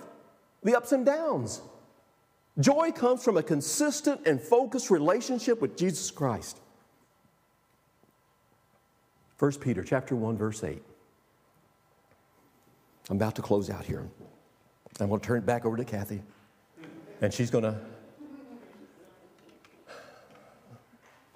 the 0.62 0.74
ups 0.76 0.92
and 0.92 1.04
downs. 1.04 1.60
Joy 2.58 2.90
comes 2.90 3.22
from 3.22 3.36
a 3.36 3.42
consistent 3.42 4.26
and 4.26 4.40
focused 4.40 4.90
relationship 4.90 5.60
with 5.60 5.76
Jesus 5.76 6.10
Christ. 6.10 6.58
1 9.38 9.52
Peter 9.60 9.84
chapter 9.84 10.16
1 10.16 10.36
verse 10.36 10.64
8. 10.64 10.82
I'm 13.10 13.16
about 13.16 13.36
to 13.36 13.42
close 13.42 13.70
out 13.70 13.84
here. 13.84 14.08
I'm 15.00 15.08
going 15.08 15.20
to 15.20 15.26
turn 15.26 15.38
it 15.38 15.46
back 15.46 15.64
over 15.64 15.76
to 15.76 15.84
Kathy. 15.84 16.22
And 17.20 17.32
she's 17.32 17.50
going 17.50 17.64
to 17.64 17.76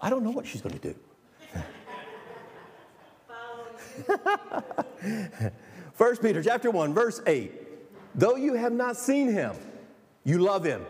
I 0.00 0.10
don't 0.10 0.24
know 0.24 0.30
what 0.30 0.46
she's 0.46 0.60
going 0.60 0.78
to 0.78 0.94
do. 0.94 0.94
First 5.94 6.22
Peter 6.22 6.42
chapter 6.42 6.70
1 6.70 6.94
verse 6.94 7.20
8. 7.26 7.61
Though 8.14 8.36
you 8.36 8.54
have 8.54 8.72
not 8.72 8.96
seen 8.96 9.28
him, 9.28 9.56
you 10.24 10.38
love 10.38 10.64
him. 10.64 10.84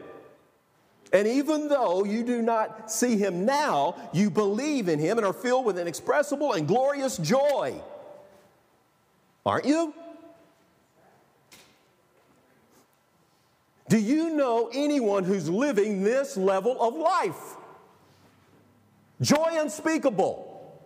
And 1.12 1.29
even 1.29 1.68
though 1.68 2.05
you 2.05 2.25
do 2.25 2.41
not 2.41 2.91
see 2.91 3.18
him 3.18 3.45
now, 3.45 3.97
you 4.12 4.31
believe 4.31 4.89
in 4.89 4.99
him 4.99 5.18
and 5.18 5.27
are 5.27 5.33
filled 5.33 5.66
with 5.66 5.79
inexpressible 5.79 6.55
and 6.55 6.66
glorious 6.66 7.18
joy. 7.18 7.81
Aren't 9.45 9.66
you? 9.66 9.93
Do 13.89 13.99
you 13.99 14.31
know 14.31 14.70
anyone 14.73 15.25
who's 15.25 15.51
living 15.51 16.03
this 16.03 16.37
level 16.39 16.81
of 16.81 16.95
life? 16.95 17.57
Joy 19.20 19.51
unspeakable, 19.61 20.81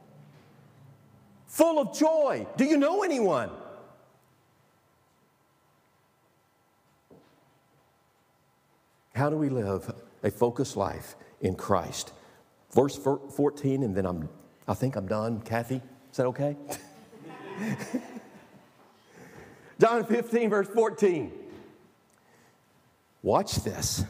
full 1.46 1.78
of 1.78 1.96
joy. 1.96 2.46
Do 2.56 2.64
you 2.64 2.76
know 2.76 3.04
anyone? 3.04 3.50
How 9.16 9.30
do 9.30 9.36
we 9.36 9.48
live 9.48 9.94
a 10.22 10.30
focused 10.30 10.76
life 10.76 11.16
in 11.40 11.54
Christ? 11.54 12.12
Verse 12.74 12.96
14, 12.96 13.82
and 13.82 13.96
then 13.96 14.04
I'm, 14.04 14.28
I 14.68 14.74
think 14.74 14.94
I'm 14.94 15.06
done. 15.06 15.40
Kathy, 15.40 15.80
is 16.10 16.16
that 16.18 16.26
okay? 16.26 16.54
John 19.80 20.04
15, 20.04 20.50
verse 20.50 20.68
14. 20.68 21.32
Watch 23.22 23.54
this. 23.64 24.04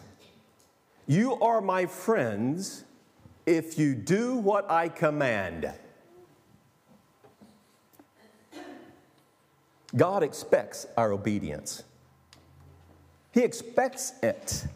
You 1.07 1.35
are 1.37 1.61
my 1.61 1.87
friends 1.87 2.83
if 3.47 3.79
you 3.79 3.95
do 3.95 4.35
what 4.35 4.69
I 4.69 4.89
command. 4.89 5.73
God 9.95 10.25
expects 10.25 10.89
our 10.97 11.13
obedience, 11.13 11.85
He 13.31 13.43
expects 13.43 14.15
it. 14.21 14.67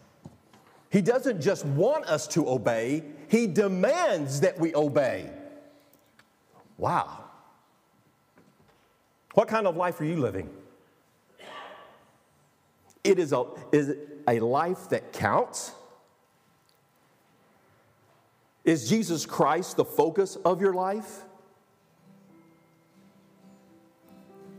He 0.90 1.00
doesn't 1.00 1.40
just 1.40 1.64
want 1.64 2.06
us 2.06 2.26
to 2.28 2.48
obey, 2.48 3.04
He 3.28 3.46
demands 3.46 4.40
that 4.40 4.58
we 4.58 4.74
obey. 4.74 5.30
Wow. 6.76 7.24
What 9.34 9.48
kind 9.48 9.66
of 9.66 9.76
life 9.76 10.00
are 10.00 10.04
you 10.04 10.16
living? 10.16 10.50
It 13.04 13.18
is 13.18 13.32
a, 13.32 13.44
is 13.72 13.94
a 14.28 14.40
life 14.40 14.88
that 14.90 15.12
counts. 15.12 15.72
Is 18.64 18.88
Jesus 18.88 19.24
Christ 19.24 19.76
the 19.76 19.84
focus 19.84 20.36
of 20.44 20.60
your 20.60 20.74
life? 20.74 21.20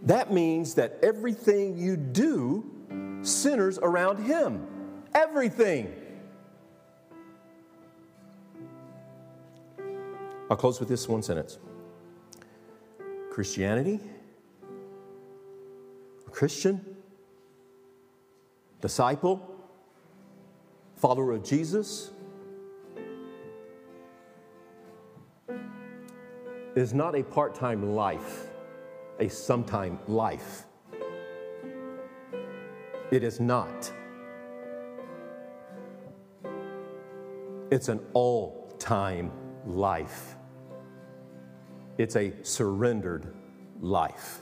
That 0.04 0.34
means 0.34 0.76
that 0.76 0.98
everything 1.04 1.78
you 1.78 1.96
do 1.96 2.66
centers 3.22 3.78
around 3.78 4.24
Him. 4.24 4.66
Everything. 5.14 5.94
I'll 10.52 10.58
close 10.58 10.82
with 10.82 10.90
this 10.90 11.08
one 11.08 11.24
sentence 11.24 11.60
Christianity, 13.32 14.02
Christian, 16.30 16.98
disciple, 18.82 19.50
follower 20.98 21.32
of 21.32 21.46
Jesus, 21.46 22.12
is 26.76 26.94
not 26.94 27.16
a 27.16 27.24
part 27.24 27.56
time 27.56 27.96
life, 27.96 28.48
a 29.22 29.30
sometime 29.30 30.00
life. 30.10 30.66
It 33.10 33.24
is 33.24 33.40
not. 33.40 33.90
It's 37.72 37.88
an 37.88 38.02
all 38.12 38.76
time 38.80 39.32
life. 39.66 40.36
It's 41.98 42.16
a 42.16 42.34
surrendered 42.44 43.34
life. 43.80 44.40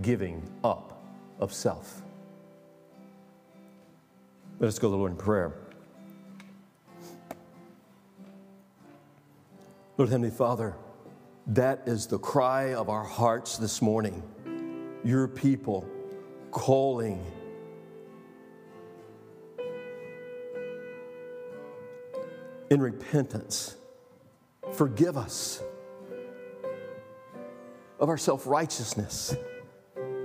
Giving 0.00 0.48
up 0.64 1.02
of 1.40 1.52
self. 1.52 2.02
Let 4.60 4.68
us 4.68 4.78
go 4.78 4.88
to 4.88 4.90
the 4.90 4.96
Lord 4.96 5.12
in 5.12 5.16
prayer. 5.16 5.52
Lord 9.96 10.10
Heavenly 10.10 10.30
Father, 10.30 10.74
that 11.48 11.82
is 11.86 12.06
the 12.06 12.18
cry 12.18 12.74
of 12.74 12.88
our 12.88 13.04
hearts 13.04 13.58
this 13.58 13.82
morning. 13.82 14.22
Your 15.04 15.26
people 15.28 15.86
calling. 16.50 17.24
In 22.70 22.80
repentance, 22.80 23.76
forgive 24.74 25.16
us 25.16 25.62
of 27.98 28.08
our 28.08 28.18
self 28.18 28.46
righteousness, 28.46 29.34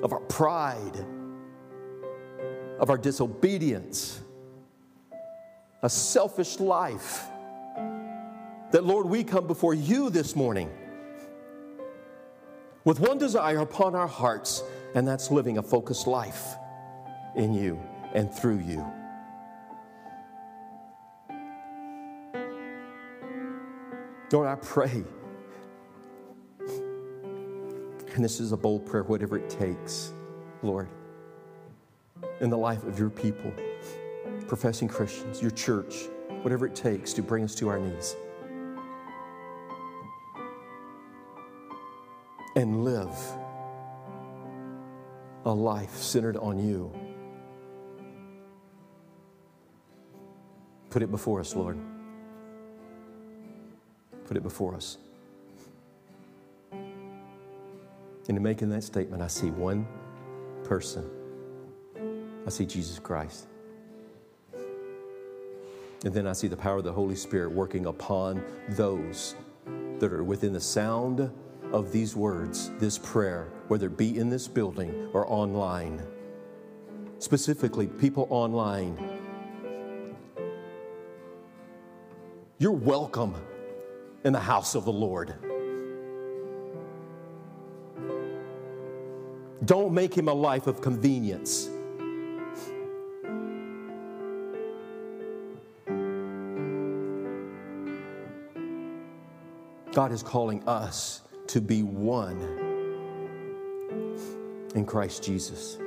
of 0.01 0.13
our 0.13 0.19
pride, 0.21 1.05
of 2.79 2.89
our 2.89 2.97
disobedience, 2.97 4.21
a 5.81 5.89
selfish 5.89 6.59
life 6.59 7.25
that, 8.71 8.83
Lord, 8.83 9.05
we 9.05 9.23
come 9.23 9.47
before 9.47 9.73
you 9.73 10.09
this 10.09 10.35
morning 10.35 10.69
with 12.83 12.99
one 12.99 13.17
desire 13.17 13.59
upon 13.59 13.95
our 13.95 14.07
hearts, 14.07 14.63
and 14.95 15.07
that's 15.07 15.31
living 15.31 15.57
a 15.57 15.63
focused 15.63 16.07
life 16.07 16.55
in 17.35 17.53
you 17.53 17.79
and 18.13 18.33
through 18.33 18.59
you. 18.59 18.85
Lord, 24.33 24.47
I 24.47 24.55
pray, 24.55 25.03
and 28.15 28.25
this 28.25 28.39
is 28.39 28.51
a 28.51 28.57
bold 28.57 28.83
prayer, 28.83 29.03
whatever 29.03 29.37
it 29.37 29.47
takes, 29.47 30.11
Lord, 30.63 30.87
in 32.41 32.49
the 32.49 32.57
life 32.57 32.83
of 32.83 32.97
your 32.97 33.11
people, 33.11 33.53
professing 34.47 34.87
Christians, 34.87 35.39
your 35.39 35.51
church, 35.51 36.07
whatever 36.41 36.65
it 36.65 36.73
takes 36.73 37.13
to 37.13 37.21
bring 37.21 37.43
us 37.43 37.53
to 37.55 37.69
our 37.69 37.77
knees. 37.79 38.15
and 42.55 42.83
live 42.83 43.17
a 45.45 45.51
life 45.51 45.95
centered 45.95 46.37
on 46.37 46.59
you. 46.59 46.93
Put 50.91 51.01
it 51.01 51.09
before 51.09 51.39
us, 51.39 51.55
Lord. 51.55 51.79
Put 54.33 54.39
it 54.39 54.41
before 54.41 54.73
us. 54.73 54.97
And 56.71 56.81
in 58.27 58.41
making 58.41 58.69
that 58.69 58.83
statement, 58.83 59.21
I 59.21 59.27
see 59.27 59.51
one 59.51 59.87
person. 60.63 61.07
I 62.43 62.49
see 62.49 62.65
Jesus 62.65 62.97
Christ. 62.97 63.45
And 66.03 66.11
then 66.15 66.25
I 66.25 66.33
see 66.33 66.47
the 66.47 66.57
power 66.57 66.77
of 66.77 66.83
the 66.83 66.91
Holy 66.91 67.15
Spirit 67.15 67.51
working 67.51 67.85
upon 67.85 68.43
those 68.69 69.35
that 69.99 70.11
are 70.11 70.23
within 70.23 70.51
the 70.51 70.59
sound 70.59 71.29
of 71.71 71.91
these 71.91 72.15
words, 72.15 72.71
this 72.79 72.97
prayer, 72.97 73.49
whether 73.67 73.85
it 73.85 73.97
be 73.97 74.17
in 74.17 74.29
this 74.29 74.47
building 74.47 75.11
or 75.13 75.31
online. 75.31 76.01
Specifically, 77.19 77.85
people 77.85 78.25
online. 78.31 78.97
You're 82.57 82.71
welcome 82.71 83.35
in 84.23 84.33
the 84.33 84.39
house 84.39 84.75
of 84.75 84.85
the 84.85 84.91
Lord. 84.91 85.35
Don't 89.65 89.93
make 89.93 90.13
him 90.13 90.27
a 90.27 90.33
life 90.33 90.67
of 90.67 90.81
convenience. 90.81 91.69
God 99.93 100.11
is 100.11 100.23
calling 100.23 100.67
us 100.67 101.21
to 101.47 101.61
be 101.61 101.83
one 101.83 102.41
in 104.73 104.85
Christ 104.85 105.23
Jesus. 105.23 105.77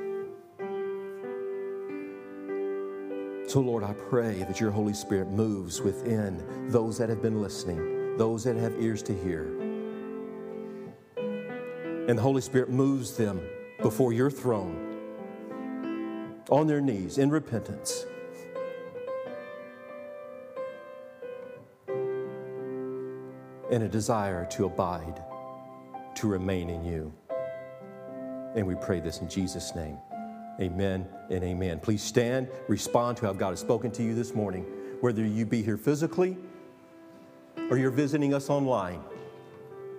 So, 3.47 3.61
Lord, 3.61 3.83
I 3.83 3.93
pray 3.93 4.43
that 4.43 4.59
your 4.59 4.71
Holy 4.71 4.93
Spirit 4.93 5.29
moves 5.29 5.81
within 5.81 6.69
those 6.69 6.97
that 6.97 7.09
have 7.09 7.21
been 7.21 7.41
listening, 7.41 7.96
those 8.17 8.43
that 8.43 8.55
have 8.55 8.73
ears 8.79 9.03
to 9.03 9.13
hear. 9.13 9.43
And 12.07 12.17
the 12.17 12.21
Holy 12.21 12.41
Spirit 12.41 12.69
moves 12.69 13.15
them 13.15 13.41
before 13.81 14.13
your 14.13 14.31
throne 14.31 14.83
on 16.49 16.67
their 16.67 16.81
knees 16.81 17.17
in 17.17 17.29
repentance. 17.29 18.05
And 23.69 23.83
a 23.83 23.89
desire 23.89 24.45
to 24.51 24.65
abide, 24.65 25.21
to 26.15 26.27
remain 26.27 26.69
in 26.69 26.85
you. 26.85 27.13
And 28.55 28.65
we 28.65 28.75
pray 28.75 29.01
this 29.01 29.19
in 29.19 29.29
Jesus' 29.29 29.75
name. 29.75 29.97
Amen 30.59 31.07
and 31.29 31.43
amen. 31.43 31.79
Please 31.81 32.01
stand, 32.01 32.47
respond 32.67 33.17
to 33.17 33.25
how 33.25 33.33
God 33.33 33.49
has 33.49 33.59
spoken 33.59 33.91
to 33.91 34.03
you 34.03 34.15
this 34.15 34.33
morning, 34.33 34.65
whether 35.01 35.23
you 35.23 35.45
be 35.45 35.61
here 35.61 35.77
physically 35.77 36.37
or 37.69 37.77
you're 37.77 37.91
visiting 37.91 38.33
us 38.33 38.49
online. 38.49 39.01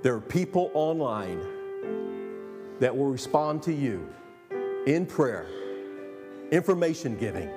There 0.03 0.15
are 0.15 0.21
people 0.21 0.71
online 0.75 1.41
that 2.81 2.97
will 2.97 3.11
respond 3.11 3.63
to 3.65 3.73
you 3.73 4.09
in 4.87 5.07
prayer, 5.07 5.47
information 6.51 7.17
giving. 7.19 7.51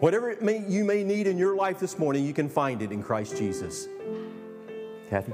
Whatever 0.00 0.30
it 0.30 0.42
may, 0.42 0.64
you 0.68 0.84
may 0.84 1.02
need 1.02 1.26
in 1.26 1.38
your 1.38 1.56
life 1.56 1.80
this 1.80 1.98
morning, 1.98 2.24
you 2.24 2.34
can 2.34 2.48
find 2.48 2.82
it 2.82 2.92
in 2.92 3.02
Christ 3.02 3.36
Jesus. 3.36 3.88
Kathy? 5.08 5.32